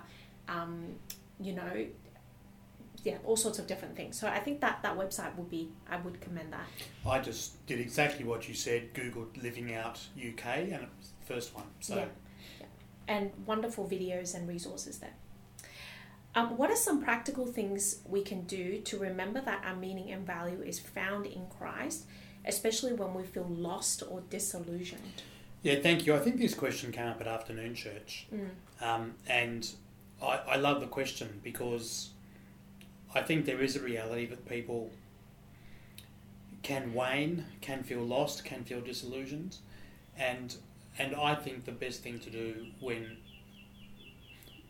um, 0.48 0.84
you 1.40 1.52
know 1.52 1.86
yeah 3.04 3.16
all 3.24 3.36
sorts 3.36 3.58
of 3.58 3.66
different 3.66 3.96
things 3.96 4.18
so 4.18 4.26
i 4.28 4.38
think 4.40 4.60
that 4.60 4.80
that 4.82 4.96
website 4.96 5.34
would 5.36 5.50
be 5.50 5.68
i 5.90 5.96
would 5.96 6.20
commend 6.20 6.52
that 6.52 6.66
I 7.06 7.18
just 7.20 7.64
did 7.66 7.80
exactly 7.80 8.24
what 8.26 8.48
you 8.48 8.54
said. 8.54 8.92
Googled 8.92 9.42
"living 9.42 9.74
out 9.74 9.98
UK" 10.18 10.44
and 10.46 10.72
it 10.74 10.88
was 10.98 11.08
the 11.18 11.24
first 11.34 11.54
one. 11.54 11.64
So 11.80 11.96
Yeah. 11.96 12.66
and 13.06 13.30
wonderful 13.46 13.88
videos 13.88 14.34
and 14.34 14.46
resources 14.46 14.98
there 14.98 15.14
um, 16.38 16.56
what 16.56 16.70
are 16.70 16.76
some 16.76 17.02
practical 17.02 17.46
things 17.46 18.00
we 18.06 18.22
can 18.22 18.42
do 18.42 18.80
to 18.82 18.98
remember 18.98 19.40
that 19.40 19.62
our 19.64 19.76
meaning 19.76 20.10
and 20.12 20.26
value 20.26 20.62
is 20.62 20.78
found 20.78 21.26
in 21.26 21.46
christ 21.58 22.04
especially 22.44 22.92
when 22.92 23.14
we 23.14 23.22
feel 23.24 23.46
lost 23.48 24.02
or 24.10 24.22
disillusioned 24.30 25.22
yeah, 25.62 25.80
thank 25.82 26.06
you. 26.06 26.14
I 26.14 26.20
think 26.20 26.38
this 26.38 26.54
question 26.54 26.92
came 26.92 27.06
up 27.08 27.20
at 27.20 27.26
afternoon 27.26 27.74
church, 27.74 28.26
Mm. 28.32 28.50
um, 28.80 29.14
and 29.26 29.68
I, 30.22 30.40
I 30.50 30.56
love 30.56 30.80
the 30.80 30.86
question 30.86 31.40
because 31.42 32.10
I 33.12 33.22
think 33.22 33.44
there 33.44 33.60
is 33.60 33.74
a 33.74 33.80
reality 33.80 34.26
that 34.26 34.48
people 34.48 34.90
can 36.62 36.94
wane, 36.94 37.44
can 37.60 37.82
feel 37.82 38.02
lost, 38.02 38.44
can 38.44 38.62
feel 38.64 38.80
disillusioned, 38.80 39.56
and 40.16 40.54
and 40.98 41.14
I 41.14 41.34
think 41.34 41.64
the 41.64 41.72
best 41.72 42.02
thing 42.02 42.18
to 42.20 42.30
do 42.30 42.66
when 42.80 43.16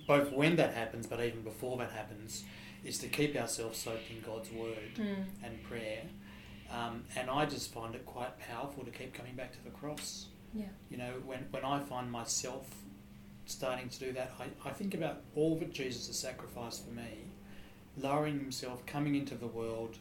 both 0.08 0.32
when 0.32 0.56
that 0.56 0.74
happens, 0.74 1.06
but 1.06 1.20
even 1.20 1.42
before 1.42 1.76
that 1.78 1.92
happens, 1.92 2.42
is 2.84 2.98
to 2.98 3.08
keep 3.08 3.36
ourselves 3.36 3.78
soaked 3.78 4.10
in 4.10 4.20
God's 4.20 4.50
word 4.50 4.94
Mm. 4.96 5.24
and 5.44 5.62
prayer. 5.62 6.02
Um, 6.70 7.04
and 7.16 7.30
I 7.30 7.46
just 7.46 7.72
find 7.72 7.94
it 7.94 8.04
quite 8.04 8.38
powerful 8.40 8.84
to 8.84 8.90
keep 8.90 9.14
coming 9.14 9.34
back 9.36 9.52
to 9.52 9.62
the 9.64 9.70
cross. 9.70 10.26
Yeah. 10.54 10.66
You 10.90 10.96
know, 10.98 11.12
when, 11.24 11.46
when 11.50 11.64
I 11.64 11.80
find 11.80 12.10
myself 12.10 12.66
starting 13.46 13.88
to 13.88 13.98
do 13.98 14.12
that, 14.12 14.32
I, 14.40 14.68
I 14.68 14.72
think 14.72 14.94
about 14.94 15.22
all 15.34 15.56
that 15.58 15.72
Jesus 15.72 16.06
has 16.08 16.18
sacrificed 16.18 16.84
for 16.86 16.92
me, 16.92 17.30
lowering 17.96 18.38
himself, 18.38 18.84
coming 18.86 19.14
into 19.14 19.34
the 19.34 19.46
world, 19.46 19.96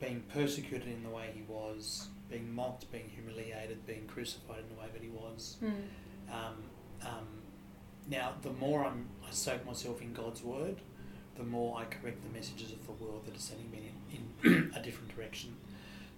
being 0.00 0.22
persecuted 0.32 0.88
in 0.88 1.02
the 1.02 1.08
way 1.10 1.30
he 1.34 1.42
was, 1.48 2.08
being 2.30 2.52
mocked, 2.54 2.90
being 2.92 3.08
humiliated, 3.08 3.86
being 3.86 4.06
crucified 4.06 4.58
in 4.68 4.74
the 4.74 4.80
way 4.80 4.88
that 4.92 5.02
he 5.02 5.08
was. 5.08 5.56
Mm. 5.62 5.70
Um, 6.32 6.54
um, 7.02 7.26
now, 8.08 8.34
the 8.42 8.52
more 8.52 8.84
I'm, 8.84 9.06
I 9.26 9.30
soak 9.32 9.64
myself 9.66 10.00
in 10.00 10.12
God's 10.12 10.42
word, 10.42 10.76
the 11.36 11.44
more 11.44 11.78
I 11.78 11.84
correct 11.84 12.22
the 12.22 12.36
messages 12.36 12.72
of 12.72 12.84
the 12.86 12.92
world 12.92 13.26
that 13.26 13.36
are 13.36 13.40
sending 13.40 13.70
me 13.70 13.92
in, 14.12 14.50
in 14.52 14.72
a 14.76 14.80
different 14.82 15.14
direction. 15.14 15.54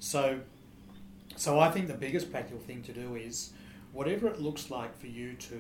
So, 0.00 0.40
so 1.36 1.58
I 1.58 1.70
think 1.70 1.88
the 1.88 1.94
biggest 1.94 2.30
practical 2.30 2.60
thing 2.60 2.82
to 2.82 2.92
do 2.92 3.16
is 3.16 3.50
whatever 3.92 4.28
it 4.28 4.40
looks 4.40 4.70
like 4.70 4.98
for 4.98 5.06
you 5.06 5.34
to 5.34 5.58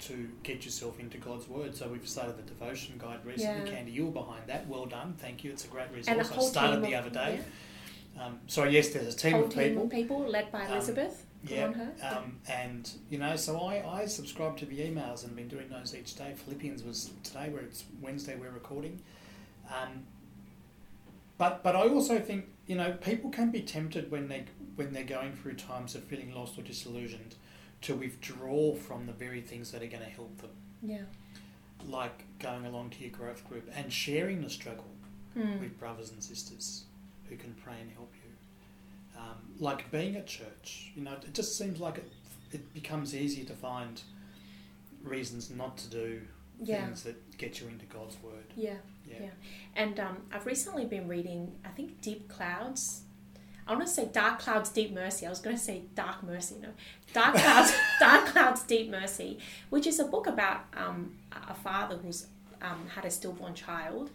to 0.00 0.30
get 0.42 0.64
yourself 0.64 0.98
into 0.98 1.18
God's 1.18 1.46
word. 1.46 1.76
So 1.76 1.86
we've 1.86 2.08
started 2.08 2.38
the 2.38 2.42
devotion 2.42 2.94
guide 2.96 3.18
recently. 3.22 3.68
Yeah. 3.70 3.76
Candy, 3.76 3.92
you 3.92 4.06
were 4.06 4.12
behind 4.12 4.44
that. 4.46 4.66
Well 4.66 4.86
done, 4.86 5.14
thank 5.18 5.44
you. 5.44 5.50
It's 5.50 5.66
a 5.66 5.68
great 5.68 5.88
resource. 5.94 6.32
I 6.32 6.40
started 6.40 6.82
the 6.82 6.94
of, 6.94 7.04
other 7.04 7.10
day. 7.10 7.40
yeah, 8.16 8.24
Um, 8.24 8.38
so 8.46 8.64
yes, 8.64 8.88
there's 8.88 9.14
a 9.14 9.16
team 9.16 9.32
whole 9.32 9.44
of 9.44 9.50
team 9.52 9.68
people. 9.68 9.82
of 9.84 9.90
people 9.90 10.20
led 10.26 10.50
by 10.50 10.64
Um, 10.64 10.72
Elizabeth. 10.72 11.10
Good 11.18 11.26
Yeah, 11.44 11.66
on 11.66 11.72
her. 11.74 11.92
Yeah. 11.98 12.10
um, 12.18 12.36
and 12.48 12.90
you 13.08 13.18
know, 13.18 13.36
so 13.36 13.58
I, 13.58 14.02
I 14.02 14.06
subscribe 14.06 14.56
to 14.58 14.66
the 14.66 14.78
emails 14.80 15.24
and 15.24 15.34
been 15.34 15.48
doing 15.48 15.68
those 15.70 15.94
each 15.94 16.14
day. 16.16 16.34
Philippians 16.36 16.82
was 16.82 17.10
today, 17.22 17.48
where 17.48 17.62
it's 17.62 17.84
Wednesday, 18.00 18.36
we're 18.36 18.50
recording. 18.50 19.00
Um, 19.68 20.04
but 21.38 21.62
but 21.62 21.74
I 21.76 21.88
also 21.88 22.18
think 22.18 22.46
you 22.66 22.76
know 22.76 22.92
people 23.00 23.30
can 23.30 23.50
be 23.50 23.62
tempted 23.62 24.10
when 24.10 24.28
they 24.28 24.44
when 24.76 24.92
they're 24.92 25.04
going 25.04 25.32
through 25.32 25.54
times 25.54 25.94
of 25.94 26.04
feeling 26.04 26.34
lost 26.34 26.58
or 26.58 26.62
disillusioned 26.62 27.34
to 27.82 27.94
withdraw 27.94 28.74
from 28.74 29.06
the 29.06 29.12
very 29.12 29.40
things 29.40 29.70
that 29.72 29.82
are 29.82 29.86
going 29.86 30.02
to 30.02 30.08
help 30.10 30.36
them, 30.42 30.50
yeah. 30.82 30.98
like 31.88 32.24
going 32.38 32.66
along 32.66 32.90
to 32.90 33.00
your 33.00 33.10
growth 33.10 33.42
group 33.48 33.68
and 33.74 33.90
sharing 33.92 34.42
the 34.42 34.50
struggle 34.50 34.84
Mm. 35.38 35.60
with 35.60 35.78
brothers 35.78 36.10
and 36.10 36.20
sisters 36.20 36.86
who 37.28 37.36
can 37.36 37.54
pray 37.62 37.76
and 37.80 37.88
help 37.92 38.12
you. 38.16 38.19
Um, 39.20 39.36
like 39.58 39.90
being 39.90 40.16
at 40.16 40.26
church, 40.26 40.92
you 40.94 41.02
know, 41.02 41.12
it 41.12 41.34
just 41.34 41.58
seems 41.58 41.78
like 41.78 41.98
it, 41.98 42.10
it 42.52 42.72
becomes 42.72 43.14
easier 43.14 43.44
to 43.44 43.52
find 43.54 44.00
reasons 45.02 45.50
not 45.50 45.76
to 45.78 45.88
do 45.90 46.22
Yeah. 46.62 46.84
things 46.86 47.02
that 47.04 47.36
get 47.38 47.60
you 47.60 47.68
into 47.68 47.84
God's 47.86 48.16
Word. 48.22 48.44
Yeah. 48.56 48.74
Yeah. 49.06 49.16
Yeah. 49.22 49.30
And 49.76 49.98
um, 50.00 50.16
I've 50.32 50.46
recently 50.46 50.84
been 50.84 51.08
reading, 51.08 51.52
I 51.64 51.68
think, 51.68 52.00
Deep 52.00 52.28
Clouds. 52.28 53.02
I 53.66 53.72
want 53.74 53.86
to 53.86 53.92
say 53.92 54.08
Dark 54.12 54.40
Clouds, 54.40 54.70
Deep 54.70 54.92
Mercy. 54.92 55.26
I 55.26 55.30
was 55.30 55.38
going 55.40 55.56
to 55.56 55.62
say 55.62 55.82
Dark 55.94 56.22
Mercy. 56.22 56.56
No, 56.62 56.68
Dark 57.12 57.34
Clouds, 57.42 57.72
Dark 58.00 58.26
Clouds, 58.26 58.62
Deep 58.62 58.90
Mercy, 58.90 59.38
which 59.70 59.86
is 59.86 60.00
a 60.00 60.04
book 60.04 60.26
about 60.26 60.64
um, 60.76 61.12
a 61.48 61.54
father 61.54 61.96
who's 61.96 62.26
um, 62.62 62.86
had 62.94 63.04
a 63.04 63.10
stillborn 63.10 63.54
child 63.54 64.10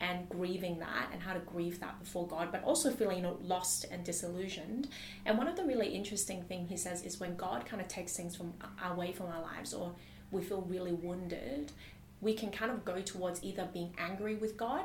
and 0.00 0.28
grieving 0.28 0.78
that 0.78 1.08
and 1.12 1.22
how 1.22 1.32
to 1.32 1.40
grieve 1.40 1.80
that 1.80 1.98
before 2.00 2.26
God, 2.26 2.50
but 2.52 2.62
also 2.64 2.90
feeling 2.90 3.18
you 3.18 3.22
know, 3.22 3.38
lost 3.42 3.86
and 3.90 4.04
disillusioned. 4.04 4.88
And 5.24 5.38
one 5.38 5.48
of 5.48 5.56
the 5.56 5.64
really 5.64 5.88
interesting 5.88 6.42
thing 6.42 6.66
he 6.66 6.76
says 6.76 7.02
is 7.02 7.20
when 7.20 7.36
God 7.36 7.66
kind 7.66 7.80
of 7.80 7.88
takes 7.88 8.16
things 8.16 8.36
from 8.36 8.52
away 8.84 9.12
from 9.12 9.26
our 9.26 9.40
lives 9.40 9.72
or 9.74 9.94
we 10.30 10.42
feel 10.42 10.62
really 10.62 10.92
wounded, 10.92 11.72
we 12.20 12.34
can 12.34 12.50
kind 12.50 12.70
of 12.70 12.84
go 12.84 13.00
towards 13.00 13.42
either 13.42 13.68
being 13.72 13.94
angry 13.98 14.34
with 14.36 14.56
God 14.56 14.84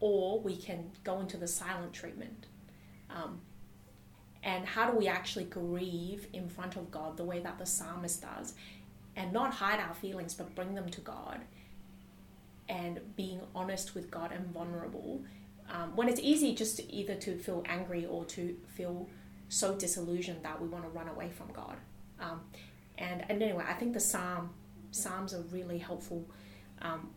or 0.00 0.40
we 0.40 0.56
can 0.56 0.90
go 1.04 1.20
into 1.20 1.36
the 1.36 1.48
silent 1.48 1.92
treatment. 1.92 2.46
Um, 3.10 3.40
and 4.42 4.64
how 4.64 4.90
do 4.90 4.96
we 4.96 5.08
actually 5.08 5.44
grieve 5.44 6.28
in 6.32 6.48
front 6.48 6.76
of 6.76 6.90
God 6.90 7.16
the 7.16 7.24
way 7.24 7.40
that 7.40 7.58
the 7.58 7.66
psalmist 7.66 8.22
does 8.22 8.54
and 9.16 9.32
not 9.32 9.54
hide 9.54 9.80
our 9.80 9.94
feelings 9.94 10.34
but 10.34 10.54
bring 10.54 10.74
them 10.74 10.88
to 10.90 11.00
God 11.00 11.40
and 12.68 13.00
being 13.16 13.40
honest 13.54 13.94
with 13.94 14.10
God 14.10 14.32
and 14.32 14.46
vulnerable? 14.46 15.24
Um, 15.70 15.96
when 15.96 16.08
it's 16.08 16.20
easy 16.20 16.54
just 16.54 16.76
to 16.76 16.92
either 16.92 17.14
to 17.16 17.38
feel 17.38 17.64
angry 17.66 18.06
or 18.06 18.24
to 18.26 18.56
feel 18.68 19.08
so 19.48 19.74
disillusioned 19.74 20.42
that 20.42 20.60
we 20.60 20.68
want 20.68 20.84
to 20.84 20.90
run 20.90 21.08
away 21.08 21.30
from 21.30 21.52
God. 21.52 21.76
Um, 22.20 22.40
and, 22.98 23.24
and 23.28 23.42
anyway, 23.42 23.64
I 23.68 23.74
think 23.74 23.92
the 23.92 24.00
psalm 24.00 24.50
psalms 24.90 25.34
are 25.34 25.42
really 25.52 25.78
helpful 25.78 26.24
um, 26.80 27.10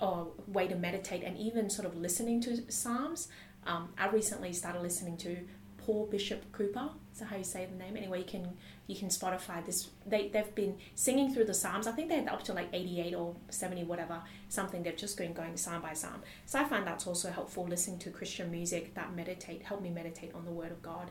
uh, 0.00 0.24
way 0.46 0.66
to 0.68 0.74
meditate 0.74 1.22
and 1.22 1.36
even 1.38 1.70
sort 1.70 1.86
of 1.86 1.96
listening 1.96 2.40
to 2.42 2.70
psalms. 2.70 3.28
Um, 3.66 3.90
I 3.98 4.08
recently 4.08 4.52
started 4.52 4.82
listening 4.82 5.16
to 5.18 5.38
Poor 5.78 6.06
Bishop 6.06 6.44
Hooper. 6.56 6.90
That 7.18 7.26
how 7.26 7.36
you 7.36 7.44
say 7.44 7.66
the 7.66 7.76
name? 7.76 7.96
Anyway, 7.96 8.18
you 8.18 8.24
can 8.24 8.48
you 8.86 8.96
can 8.96 9.08
Spotify 9.08 9.64
this. 9.64 9.88
They 10.06 10.28
they've 10.28 10.54
been 10.54 10.76
singing 10.94 11.32
through 11.32 11.44
the 11.44 11.54
psalms. 11.54 11.86
I 11.86 11.92
think 11.92 12.08
they're 12.08 12.28
up 12.32 12.42
to 12.44 12.52
like 12.52 12.68
eighty 12.72 13.00
eight 13.00 13.14
or 13.14 13.36
seventy 13.50 13.84
whatever 13.84 14.20
something. 14.48 14.82
They've 14.82 14.96
just 14.96 15.16
been 15.16 15.32
going 15.32 15.56
psalm 15.56 15.82
by 15.82 15.94
psalm. 15.94 16.22
So 16.46 16.58
I 16.58 16.64
find 16.64 16.86
that's 16.86 17.06
also 17.06 17.30
helpful. 17.30 17.64
Listening 17.64 17.98
to 18.00 18.10
Christian 18.10 18.50
music 18.50 18.94
that 18.94 19.14
meditate 19.14 19.62
help 19.62 19.80
me 19.80 19.90
meditate 19.90 20.34
on 20.34 20.44
the 20.44 20.50
Word 20.50 20.72
of 20.72 20.82
God. 20.82 21.10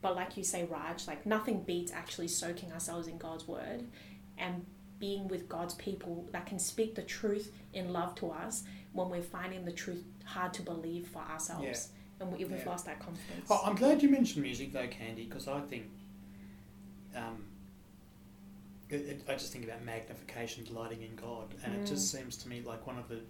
But 0.00 0.16
like 0.16 0.36
you 0.36 0.42
say, 0.42 0.64
Raj, 0.64 1.06
like 1.06 1.26
nothing 1.26 1.62
beats 1.62 1.92
actually 1.92 2.28
soaking 2.28 2.72
ourselves 2.72 3.06
in 3.06 3.18
God's 3.18 3.46
Word 3.46 3.84
and 4.38 4.64
being 4.98 5.28
with 5.28 5.48
God's 5.48 5.74
people 5.74 6.28
that 6.32 6.46
can 6.46 6.58
speak 6.58 6.94
the 6.94 7.02
truth 7.02 7.52
in 7.72 7.92
love 7.92 8.14
to 8.16 8.30
us 8.30 8.64
when 8.92 9.10
we're 9.10 9.22
finding 9.22 9.64
the 9.64 9.72
truth 9.72 10.04
hard 10.24 10.54
to 10.54 10.62
believe 10.62 11.08
for 11.08 11.18
ourselves 11.18 11.88
and 12.22 12.32
we, 12.32 12.44
we've 12.44 12.60
Yeah. 12.60 12.68
lost 12.68 12.86
that 12.86 12.98
confidence. 13.00 13.46
Oh, 13.50 13.60
I'm 13.64 13.74
glad 13.76 14.02
you 14.02 14.08
mentioned 14.08 14.42
music 14.42 14.72
though, 14.72 14.88
Candy, 14.88 15.24
because 15.24 15.48
I 15.48 15.60
think 15.60 15.84
um, 17.14 17.44
it, 18.88 18.96
it, 18.96 19.22
I 19.28 19.32
just 19.34 19.52
think 19.52 19.64
about 19.64 19.84
magnification, 19.84 20.64
delighting 20.64 21.02
in 21.02 21.14
God, 21.16 21.54
and 21.64 21.74
it 21.74 21.86
just 21.86 22.10
seems 22.10 22.36
to 22.38 22.48
me 22.48 22.62
like 22.64 22.86
one 22.86 22.98
of 22.98 23.08
the 23.08 23.20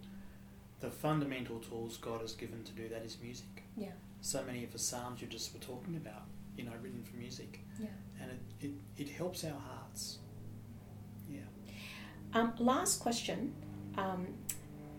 the 0.81 0.91
fundamental 0.91 1.61
tools 1.61 1.97
God 1.97 2.21
has 2.23 2.33
given 2.33 2.65
to 2.65 2.73
do 2.73 2.89
that 2.89 3.05
is 3.05 3.17
music. 3.23 3.63
Yeah. 3.77 3.93
So 4.21 4.43
many 4.45 4.65
of 4.65 4.73
the 4.73 4.81
psalms 4.81 5.21
you 5.23 5.29
just 5.29 5.55
were 5.55 5.61
talking 5.61 5.95
about, 5.97 6.23
you 6.57 6.65
know, 6.65 6.73
written 6.83 7.05
for 7.05 7.17
music, 7.17 7.61
Yeah. 7.79 7.87
and 8.21 8.33
it, 8.33 8.67
it, 8.67 8.73
it 8.97 9.09
helps 9.11 9.45
our 9.45 9.53
hearts. 9.53 10.19
Yeah. 11.31 11.41
Um, 12.35 12.53
last 12.59 12.99
question. 12.99 13.53
Um, 13.97 14.27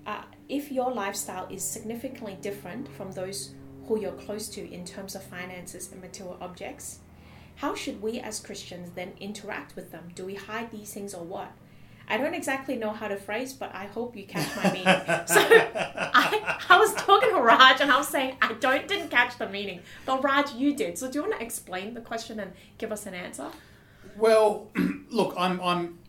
uh, 0.08 0.23
if 0.47 0.71
your 0.71 0.89
lifestyle 0.93 1.47
is 1.49 1.63
significantly 1.65 2.38
different 2.41 2.88
from 2.95 3.12
those 3.12 3.53
who 3.87 3.99
you're 3.99 4.11
close 4.13 4.47
to 4.49 4.73
in 4.73 4.85
terms 4.85 5.15
of 5.15 5.23
finances 5.23 5.91
and 5.91 6.01
material 6.01 6.37
objects, 6.41 6.99
how 7.57 7.75
should 7.75 8.01
we 8.01 8.19
as 8.19 8.39
Christians 8.39 8.91
then 8.95 9.13
interact 9.19 9.75
with 9.75 9.91
them? 9.91 10.09
Do 10.15 10.25
we 10.25 10.35
hide 10.35 10.71
these 10.71 10.93
things 10.93 11.13
or 11.13 11.23
what? 11.23 11.51
I 12.07 12.17
don't 12.17 12.33
exactly 12.33 12.75
know 12.75 12.91
how 12.91 13.07
to 13.07 13.15
phrase, 13.15 13.53
but 13.53 13.73
I 13.73 13.85
hope 13.85 14.15
you 14.17 14.25
catch 14.25 14.53
my 14.57 14.63
meaning. 14.73 14.83
so 15.25 15.39
I, 16.13 16.57
I 16.69 16.77
was 16.77 16.93
talking 16.95 17.29
to 17.29 17.39
Raj 17.41 17.79
and 17.79 17.89
I 17.91 17.97
was 17.97 18.09
saying 18.09 18.35
I 18.41 18.53
don't 18.53 18.87
didn't 18.87 19.09
catch 19.09 19.37
the 19.37 19.47
meaning, 19.47 19.79
but 20.05 20.21
Raj, 20.23 20.53
you 20.53 20.75
did. 20.75 20.97
So 20.97 21.09
do 21.09 21.19
you 21.19 21.21
want 21.23 21.39
to 21.39 21.43
explain 21.45 21.93
the 21.93 22.01
question 22.01 22.39
and 22.41 22.51
give 22.77 22.91
us 22.91 23.05
an 23.05 23.13
answer? 23.13 23.47
Well, 24.17 24.67
look, 25.09 25.33
I'm 25.37 25.61
I'm 25.61 25.99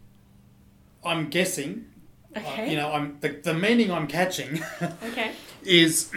I'm 1.04 1.28
guessing. 1.30 1.87
uh, 2.34 2.40
Okay. 2.40 2.70
you 2.70 2.76
know, 2.76 2.90
I'm 2.90 3.18
the, 3.20 3.28
the 3.28 3.54
meaning 3.54 3.92
I'm 3.92 4.08
catching 4.08 4.60
Okay. 5.04 5.30
is 5.62 6.10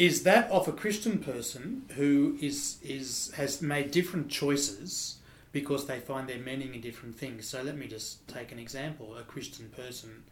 is 0.00 0.22
that 0.22 0.50
of 0.50 0.66
a 0.66 0.72
Christian 0.72 1.18
person 1.18 1.84
who 1.96 2.38
is 2.40 2.78
is 2.82 3.30
has 3.36 3.60
made 3.60 3.90
different 3.90 4.30
choices 4.30 5.16
because 5.52 5.86
they 5.86 5.98
find 6.00 6.26
their 6.28 6.38
meaning 6.38 6.74
in 6.74 6.80
different 6.80 7.18
things. 7.18 7.46
So 7.46 7.60
let 7.62 7.76
me 7.76 7.86
just 7.86 8.26
take 8.26 8.50
an 8.50 8.58
example. 8.58 9.16
A 9.16 9.22
Christian 9.22 9.68
person, 9.68 10.22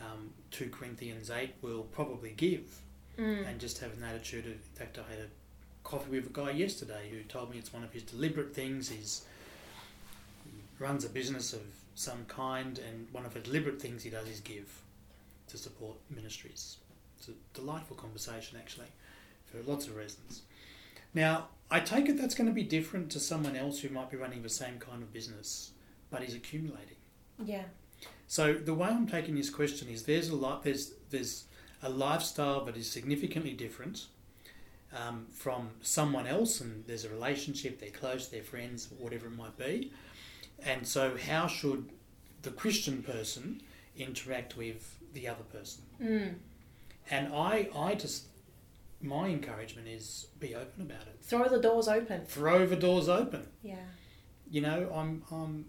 um, 0.00 0.30
two 0.52 0.68
Corinthians 0.70 1.28
eight, 1.30 1.54
will 1.62 1.82
probably 1.98 2.30
give 2.36 2.66
Mm. 3.18 3.46
and 3.48 3.60
just 3.60 3.78
have 3.80 3.92
an 3.98 4.04
attitude 4.04 4.46
of. 4.46 4.52
In 4.52 4.74
fact, 4.74 4.96
I 4.98 5.10
had 5.10 5.20
a 5.20 5.28
coffee 5.82 6.10
with 6.10 6.26
a 6.26 6.32
guy 6.32 6.52
yesterday 6.52 7.10
who 7.10 7.20
told 7.24 7.50
me 7.50 7.58
it's 7.58 7.72
one 7.72 7.82
of 7.82 7.92
his 7.92 8.04
deliberate 8.04 8.54
things. 8.54 8.88
He's 8.90 9.24
he 10.44 10.52
runs 10.78 11.04
a 11.04 11.08
business 11.08 11.52
of 11.52 11.62
some 11.96 12.24
kind, 12.28 12.78
and 12.78 13.08
one 13.12 13.26
of 13.26 13.34
the 13.34 13.40
deliberate 13.40 13.82
things 13.82 14.04
he 14.04 14.10
does 14.10 14.28
is 14.28 14.40
give 14.40 14.68
to 15.48 15.58
support 15.58 15.96
ministries. 16.08 16.76
It's 17.20 17.28
a 17.28 17.32
delightful 17.54 17.96
conversation, 17.96 18.58
actually, 18.58 18.86
for 19.44 19.62
lots 19.70 19.86
of 19.86 19.96
reasons. 19.96 20.42
Now, 21.12 21.48
I 21.70 21.80
take 21.80 22.08
it 22.08 22.16
that's 22.16 22.34
going 22.34 22.48
to 22.48 22.54
be 22.54 22.62
different 22.62 23.10
to 23.12 23.20
someone 23.20 23.56
else 23.56 23.80
who 23.80 23.90
might 23.90 24.10
be 24.10 24.16
running 24.16 24.42
the 24.42 24.48
same 24.48 24.78
kind 24.78 25.02
of 25.02 25.12
business, 25.12 25.72
but 26.10 26.22
is 26.22 26.34
accumulating. 26.34 26.96
Yeah. 27.44 27.64
So 28.26 28.54
the 28.54 28.72
way 28.72 28.88
I'm 28.88 29.06
taking 29.06 29.34
this 29.34 29.50
question 29.50 29.88
is 29.88 30.04
there's 30.04 30.30
a 30.30 30.36
lot 30.36 30.62
there's 30.62 30.94
there's 31.10 31.44
a 31.82 31.90
lifestyle 31.90 32.64
that 32.64 32.76
is 32.76 32.90
significantly 32.90 33.52
different 33.52 34.06
um, 34.96 35.26
from 35.30 35.70
someone 35.82 36.26
else, 36.26 36.60
and 36.60 36.84
there's 36.86 37.04
a 37.04 37.10
relationship, 37.10 37.80
they're 37.80 37.90
close, 37.90 38.28
they're 38.28 38.42
friends, 38.42 38.88
whatever 38.98 39.26
it 39.26 39.36
might 39.36 39.56
be. 39.58 39.92
And 40.64 40.86
so, 40.86 41.16
how 41.16 41.46
should 41.46 41.90
the 42.42 42.50
Christian 42.50 43.02
person 43.02 43.62
interact 43.96 44.56
with 44.56 44.96
the 45.12 45.28
other 45.28 45.44
person? 45.44 45.82
Mm. 46.02 46.34
And 47.10 47.34
I, 47.34 47.68
I 47.76 47.94
just, 47.94 48.26
my 49.02 49.28
encouragement 49.28 49.88
is 49.88 50.28
be 50.38 50.54
open 50.54 50.82
about 50.82 51.02
it. 51.02 51.18
Throw 51.22 51.48
the 51.48 51.60
doors 51.60 51.88
open. 51.88 52.24
Throw 52.24 52.66
the 52.66 52.76
doors 52.76 53.08
open. 53.08 53.46
Yeah. 53.62 53.76
You 54.50 54.60
know, 54.60 54.90
I'm, 54.94 55.22
I'm. 55.30 55.64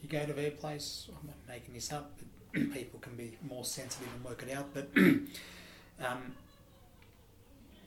You 0.00 0.08
go 0.08 0.24
to 0.24 0.32
their 0.32 0.50
place. 0.50 1.08
I'm 1.08 1.26
not 1.26 1.36
making 1.48 1.74
this 1.74 1.92
up, 1.92 2.18
but 2.52 2.70
people 2.72 3.00
can 3.00 3.14
be 3.16 3.36
more 3.46 3.64
sensitive 3.64 4.08
and 4.14 4.24
work 4.24 4.42
it 4.46 4.54
out. 4.56 4.72
But 4.74 4.88
um, 4.96 6.34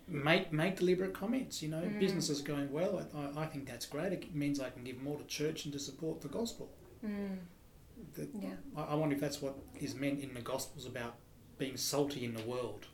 make 0.08 0.52
make 0.52 0.78
deliberate 0.78 1.14
comments. 1.14 1.62
You 1.62 1.70
know, 1.70 1.82
Mm. 1.82 2.00
business 2.00 2.30
is 2.30 2.42
going 2.42 2.72
well. 2.72 3.06
I, 3.16 3.42
I 3.42 3.46
think 3.46 3.68
that's 3.68 3.86
great. 3.86 4.12
It 4.14 4.36
means 4.36 4.60
I 4.60 4.70
can 4.70 4.84
give 4.84 5.02
more 5.02 5.18
to 5.18 5.24
church 5.26 5.66
and 5.66 5.74
to 5.74 5.80
support 5.80 6.22
the 6.22 6.28
gospel. 6.30 6.70
Mm. 7.06 7.38
The- 8.16 8.28
Yeah. 8.40 8.50
I, 8.76 8.82
I 8.84 8.96
wonder 8.96 9.16
if 9.16 9.22
that's 9.22 9.42
what 9.42 9.56
is 9.80 9.96
meant 9.96 10.20
in 10.22 10.34
the 10.34 10.42
gospels 10.42 10.86
about 10.86 11.16
being 11.60 11.78
salty 11.78 12.26
in 12.26 12.34
the 12.34 12.44
world, 12.44 12.88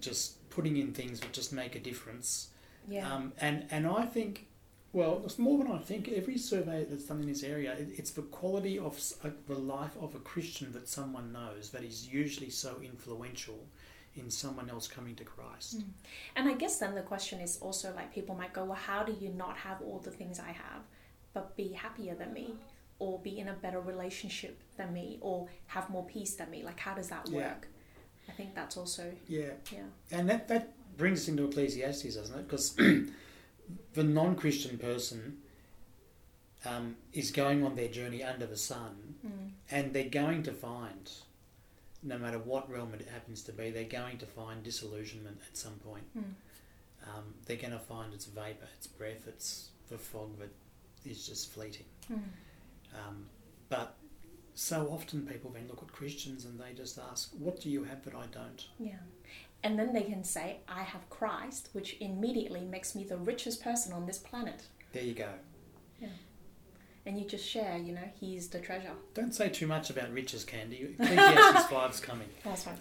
just 0.00 0.48
putting 0.48 0.78
in 0.78 0.92
things 0.92 1.20
that 1.20 1.32
just 1.32 1.52
make 1.52 1.74
a 1.76 1.80
difference. 1.80 2.48
Yeah. 2.88 3.12
Um, 3.12 3.32
and 3.38 3.66
and 3.70 3.86
I 3.86 4.06
think, 4.06 4.46
well, 4.92 5.20
it's 5.24 5.38
more 5.38 5.58
than 5.58 5.70
I 5.70 5.78
think. 5.78 6.08
Every 6.08 6.38
survey 6.38 6.86
that's 6.88 7.04
done 7.04 7.20
in 7.20 7.26
this 7.26 7.42
area, 7.42 7.72
it, 7.72 7.88
it's 7.96 8.12
the 8.12 8.22
quality 8.22 8.78
of 8.78 8.98
uh, 9.24 9.28
the 9.46 9.58
life 9.58 9.96
of 10.00 10.14
a 10.14 10.18
Christian 10.20 10.72
that 10.72 10.88
someone 10.88 11.32
knows 11.32 11.70
that 11.70 11.84
is 11.84 12.08
usually 12.08 12.50
so 12.50 12.76
influential 12.82 13.66
in 14.16 14.30
someone 14.30 14.68
else 14.68 14.88
coming 14.88 15.14
to 15.16 15.24
Christ. 15.24 15.80
Mm. 15.80 15.84
And 16.36 16.48
I 16.48 16.54
guess 16.54 16.78
then 16.78 16.94
the 16.94 17.02
question 17.02 17.40
is 17.40 17.58
also 17.60 17.92
like 17.94 18.12
people 18.12 18.34
might 18.34 18.52
go, 18.52 18.64
well, 18.64 18.74
how 18.74 19.02
do 19.04 19.14
you 19.20 19.28
not 19.30 19.56
have 19.58 19.80
all 19.82 20.00
the 20.00 20.10
things 20.10 20.40
I 20.40 20.52
have, 20.52 20.82
but 21.32 21.56
be 21.56 21.72
happier 21.72 22.14
than 22.14 22.32
me, 22.32 22.54
or 22.98 23.20
be 23.20 23.38
in 23.38 23.48
a 23.48 23.52
better 23.52 23.80
relationship 23.80 24.60
than 24.76 24.92
me, 24.92 25.18
or 25.20 25.48
have 25.68 25.88
more 25.90 26.04
peace 26.04 26.34
than 26.34 26.50
me? 26.50 26.64
Like, 26.64 26.80
how 26.80 26.94
does 26.94 27.08
that 27.08 27.28
Yeah. 27.28 27.54
I 28.30 28.32
think 28.36 28.54
that's 28.54 28.76
also, 28.76 29.12
Yeah, 29.28 29.50
yeah. 29.72 29.80
and 30.12 30.28
that 30.30 30.46
that 30.48 30.72
brings 30.96 31.22
us 31.22 31.28
into 31.28 31.44
Ecclesiastes, 31.44 32.14
doesn't 32.14 32.38
it? 32.38 32.46
Because 32.48 32.74
the 33.94 34.02
non-Christian 34.04 34.78
person 34.78 35.38
um, 36.64 36.96
is 37.12 37.30
going 37.30 37.64
on 37.64 37.74
their 37.74 37.88
journey 37.88 38.22
under 38.22 38.46
the 38.46 38.56
sun, 38.56 39.14
Mm. 39.26 39.50
and 39.70 39.92
they're 39.92 40.08
going 40.08 40.42
to 40.44 40.52
find, 40.52 41.10
no 42.02 42.16
matter 42.18 42.38
what 42.38 42.70
realm 42.70 42.94
it 42.94 43.06
happens 43.12 43.42
to 43.42 43.52
be, 43.52 43.70
they're 43.70 43.84
going 43.84 44.16
to 44.18 44.26
find 44.26 44.62
disillusionment 44.62 45.38
at 45.46 45.56
some 45.58 45.74
point. 45.74 46.04
Mm. 46.16 46.22
Um, 47.06 47.34
they're 47.46 47.56
going 47.58 47.72
to 47.72 47.78
find 47.78 48.14
it's 48.14 48.24
vapor, 48.26 48.68
it's 48.78 48.86
breath, 48.86 49.26
it's 49.26 49.68
the 49.90 49.98
fog 49.98 50.38
that 50.38 50.50
is 51.04 51.26
just 51.26 51.52
fleeting. 51.52 51.84
Mm. 52.10 52.22
Um, 52.94 53.26
but 53.68 53.94
so 54.60 54.90
often 54.92 55.26
people 55.26 55.50
then 55.50 55.66
look 55.68 55.82
at 55.82 55.90
Christians 55.90 56.44
and 56.44 56.60
they 56.60 56.74
just 56.74 56.98
ask, 56.98 57.32
"What 57.32 57.60
do 57.62 57.70
you 57.70 57.84
have 57.84 58.04
that 58.04 58.14
I 58.14 58.26
don't?" 58.26 58.68
Yeah. 58.78 58.98
And 59.62 59.78
then 59.78 59.94
they 59.94 60.02
can 60.02 60.22
say, 60.22 60.60
I 60.68 60.82
have 60.82 61.08
Christ, 61.08 61.70
which 61.72 61.96
immediately 62.00 62.60
makes 62.60 62.94
me 62.94 63.04
the 63.04 63.16
richest 63.16 63.62
person 63.62 63.92
on 63.92 64.04
this 64.06 64.18
planet. 64.18 64.68
There 64.92 65.02
you 65.02 65.14
go. 65.14 65.32
And 67.10 67.18
you 67.18 67.24
just 67.24 67.44
share, 67.44 67.76
you 67.76 67.92
know, 67.92 68.08
he's 68.20 68.46
the 68.50 68.60
treasure. 68.60 68.92
Don't 69.14 69.34
say 69.34 69.48
too 69.48 69.66
much 69.66 69.90
about 69.90 70.12
riches, 70.12 70.44
Candy. 70.44 70.94
Ecclesiastes 70.96 71.66
five's 71.68 71.98
coming. 72.08 72.28
That's 72.44 72.68
right. 72.68 72.76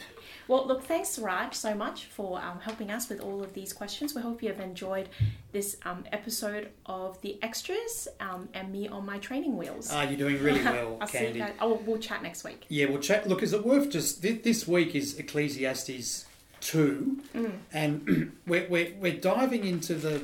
Well, 0.47 0.67
look, 0.67 0.83
thanks, 0.83 1.17
Raj, 1.17 1.55
so 1.55 1.73
much 1.73 2.05
for 2.05 2.39
um, 2.39 2.59
helping 2.59 2.91
us 2.91 3.09
with 3.09 3.21
all 3.21 3.41
of 3.41 3.55
these 3.55 3.73
questions. 3.73 4.13
We 4.13 4.21
hope 4.21 4.43
you 4.43 4.49
have 4.49 4.59
enjoyed 4.59 5.09
this 5.51 5.77
um, 5.83 6.03
episode 6.11 6.69
of 6.85 7.19
the 7.21 7.39
extras 7.41 8.07
um, 8.19 8.49
and 8.53 8.71
me 8.71 8.87
on 8.87 9.03
my 9.03 9.17
training 9.17 9.57
wheels. 9.57 9.89
Ah, 9.91 10.03
you're 10.03 10.15
doing 10.19 10.43
really 10.43 10.61
well, 10.63 10.99
I'll 11.01 11.07
see 11.07 11.29
you 11.29 11.33
guys. 11.33 11.53
Oh, 11.59 11.81
we'll 11.83 11.97
chat 11.97 12.21
next 12.21 12.43
week. 12.43 12.67
Yeah, 12.69 12.85
well, 12.85 12.99
check. 12.99 13.25
Look, 13.25 13.41
is 13.41 13.53
it 13.53 13.65
worth 13.65 13.89
just 13.89 14.21
thi- 14.21 14.33
this 14.33 14.67
week 14.67 14.93
is 14.93 15.17
Ecclesiastes 15.17 16.25
two, 16.61 17.17
Mm. 17.33 17.53
and 17.73 18.31
we're, 18.45 18.67
we're 18.69 18.93
we're 18.99 19.17
diving 19.19 19.65
into 19.65 19.95
the 19.95 20.21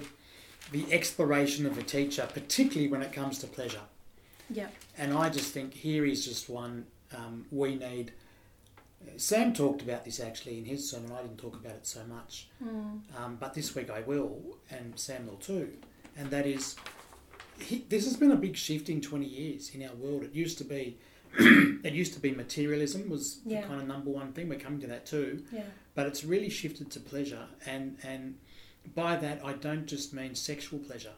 the 0.72 0.86
exploration 0.94 1.65
of 1.65 1.76
a 1.80 1.82
teacher, 1.84 2.28
particularly 2.32 2.88
when 2.88 3.02
it 3.02 3.12
comes 3.12 3.39
to 3.39 3.48
pleasure. 3.48 3.82
Yeah. 4.50 4.68
And 4.98 5.14
I 5.14 5.30
just 5.30 5.52
think 5.54 5.74
here 5.74 6.06
is 6.06 6.26
just 6.26 6.50
one 6.50 6.86
um, 7.16 7.46
we 7.52 7.76
need. 7.76 8.12
Sam 9.18 9.54
talked 9.54 9.82
about 9.84 10.04
this 10.04 10.20
actually 10.20 10.58
in 10.58 10.66
his 10.66 10.90
sermon. 10.90 11.12
I 11.12 11.22
didn't 11.22 11.38
talk 11.38 11.56
about 11.56 11.74
it 11.74 11.86
so 11.86 12.04
much, 12.06 12.48
Mm. 12.64 13.02
um, 13.18 13.38
but 13.40 13.54
this 13.54 13.76
week 13.76 13.90
I 13.92 14.02
will, 14.02 14.58
and 14.72 14.98
Sam 15.00 15.28
will 15.28 15.36
too. 15.38 15.78
And 16.18 16.30
that 16.32 16.48
is, 16.48 16.76
he, 17.60 17.86
this 17.88 18.06
has 18.06 18.18
been 18.18 18.32
a 18.32 18.36
big 18.36 18.56
shift 18.56 18.90
in 18.90 19.02
twenty 19.02 19.28
years 19.28 19.70
in 19.76 19.84
our 19.84 19.94
world. 19.96 20.24
It 20.24 20.34
used 20.34 20.58
to 20.58 20.64
be, 20.64 20.98
it 21.40 21.94
used 21.94 22.14
to 22.14 22.20
be 22.20 22.32
materialism 22.32 23.08
was 23.10 23.40
Yeah. 23.46 23.62
the 23.62 23.68
kind 23.68 23.82
of 23.82 23.88
number 23.88 24.10
one 24.10 24.34
thing. 24.34 24.50
We're 24.50 24.60
coming 24.60 24.80
to 24.82 24.88
that 24.88 25.06
too, 25.06 25.44
Yeah. 25.52 25.64
but 25.94 26.08
it's 26.08 26.24
really 26.24 26.50
shifted 26.50 26.90
to 26.92 27.00
pleasure, 27.00 27.46
and 27.68 27.98
and 28.04 28.38
by 28.96 29.18
that 29.18 29.46
I 29.46 29.54
don't 29.54 29.86
just 29.86 30.14
mean 30.14 30.34
sexual 30.34 30.80
pleasure. 30.80 31.14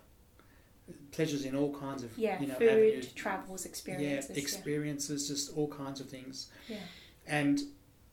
Pleasures 1.17 1.45
in 1.45 1.55
all 1.55 1.73
kinds 1.73 2.03
of 2.03 2.15
Yeah. 2.15 2.39
you 2.39 2.45
know 2.45 2.53
Food, 2.53 2.69
avenues 2.69 3.11
travels, 3.13 3.65
experiences. 3.65 4.29
yeah, 4.29 4.41
experiences, 4.43 5.27
just 5.27 5.57
all 5.57 5.67
kinds 5.67 5.99
of 5.99 6.07
things. 6.07 6.49
Yeah. 6.69 6.77
And 7.25 7.59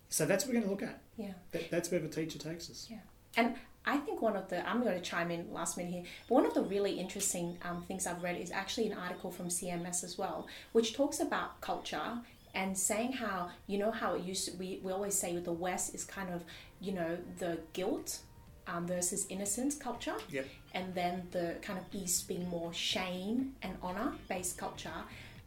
so 0.09 0.25
that's 0.25 0.45
what 0.47 0.55
we're 0.55 0.61
going 0.63 0.65
to 0.65 0.71
look 0.71 0.91
at. 0.91 1.01
Yeah. 1.19 1.35
That, 1.53 1.71
that's 1.71 1.91
where 1.91 2.01
the 2.01 2.09
teacher 2.09 2.39
takes 2.39 2.71
us. 2.71 2.89
Yeah, 2.91 3.01
and 3.37 3.57
I 3.85 3.99
think 3.99 4.23
one 4.23 4.37
of 4.37 4.49
the, 4.49 4.67
I'm 4.67 4.81
going 4.83 4.95
to 4.95 5.03
chime 5.03 5.31
in 5.31 5.53
last 5.53 5.77
minute 5.77 5.93
here, 5.93 6.05
but 6.31 6.35
one 6.37 6.47
of 6.47 6.55
the 6.55 6.63
really 6.63 6.99
interesting 6.99 7.59
um, 7.63 7.83
things 7.83 8.07
I've 8.07 8.23
read 8.23 8.41
is 8.41 8.51
actually 8.51 8.87
an 8.91 8.97
article 8.97 9.31
from 9.31 9.49
CMS 9.49 10.03
as 10.03 10.17
well, 10.17 10.47
which 10.73 10.95
talks 10.95 11.21
about 11.21 11.61
culture 11.61 12.21
and 12.55 12.79
saying 12.79 13.13
how, 13.13 13.51
you 13.67 13.77
know, 13.77 13.91
how 13.91 14.15
it 14.15 14.23
used 14.23 14.47
to, 14.49 14.57
we, 14.57 14.81
we 14.83 14.91
always 14.93 15.15
say 15.15 15.37
the 15.37 15.53
West 15.53 15.95
is 15.95 16.05
kind 16.05 16.33
of, 16.33 16.43
you 16.81 16.93
know, 16.93 17.19
the 17.39 17.59
guilt 17.75 18.21
um, 18.67 18.87
versus 18.87 19.27
innocence 19.29 19.77
culture. 19.77 20.15
Yep. 20.31 20.47
And 20.73 20.95
then 20.95 21.29
the 21.31 21.57
kind 21.63 21.79
of 21.79 21.85
East 21.93 22.29
being 22.29 22.49
more 22.49 22.73
shame 22.73 23.55
and 23.63 23.77
honor 23.83 24.13
based 24.29 24.59
culture. 24.59 24.91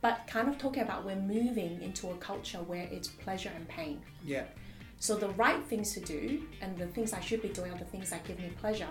But 0.02 0.28
kind 0.28 0.48
of 0.48 0.58
talking 0.58 0.84
about 0.84 1.06
we're 1.06 1.16
moving 1.16 1.82
into 1.82 2.10
a 2.12 2.16
culture 2.18 2.60
where 2.60 2.88
it's 2.92 3.08
pleasure 3.08 3.52
and 3.56 3.68
pain. 3.68 4.02
Yeah, 4.24 4.44
So 5.00 5.16
the 5.16 5.30
right 5.30 5.64
things 5.66 5.94
to 5.94 6.00
do 6.00 6.44
and 6.62 6.78
the 6.78 6.88
things 6.88 7.14
I 7.14 7.20
should 7.20 7.42
be 7.42 7.50
doing 7.50 7.72
are 7.72 7.78
the 7.78 7.86
things 7.86 8.12
that 8.12 8.24
give 8.24 8.40
me 8.40 8.50
pleasure, 8.62 8.88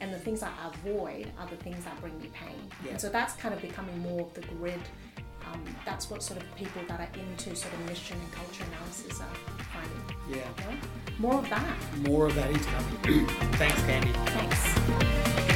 and 0.00 0.12
the 0.12 0.18
things 0.18 0.42
I 0.42 0.50
avoid 0.66 1.30
are 1.38 1.46
the 1.46 1.56
things 1.56 1.84
that 1.84 2.00
bring 2.00 2.18
me 2.20 2.30
pain. 2.32 2.56
Yeah. 2.84 2.92
And 2.92 3.00
so 3.00 3.08
that's 3.08 3.34
kind 3.34 3.54
of 3.54 3.60
becoming 3.60 3.98
more 4.00 4.22
of 4.22 4.34
the 4.34 4.40
grid. 4.42 4.80
Um, 5.46 5.64
that's 5.84 6.10
what 6.10 6.22
sort 6.22 6.42
of 6.42 6.56
people 6.56 6.82
that 6.88 7.00
are 7.00 7.08
into 7.18 7.54
sort 7.56 7.72
of 7.74 7.80
mission 7.86 8.18
and 8.20 8.32
culture 8.32 8.64
analysis 8.72 9.20
are 9.20 9.54
finding. 9.72 10.16
yeah. 10.28 10.36
You 10.58 10.70
know? 10.70 10.80
More 11.18 11.38
of 11.38 11.48
that. 11.50 11.76
More 12.08 12.26
of 12.26 12.34
that 12.34 12.50
is 12.50 12.66
coming. 12.66 13.26
Thanks, 13.54 13.82
Candy. 13.82 14.12
Thanks. 14.26 15.49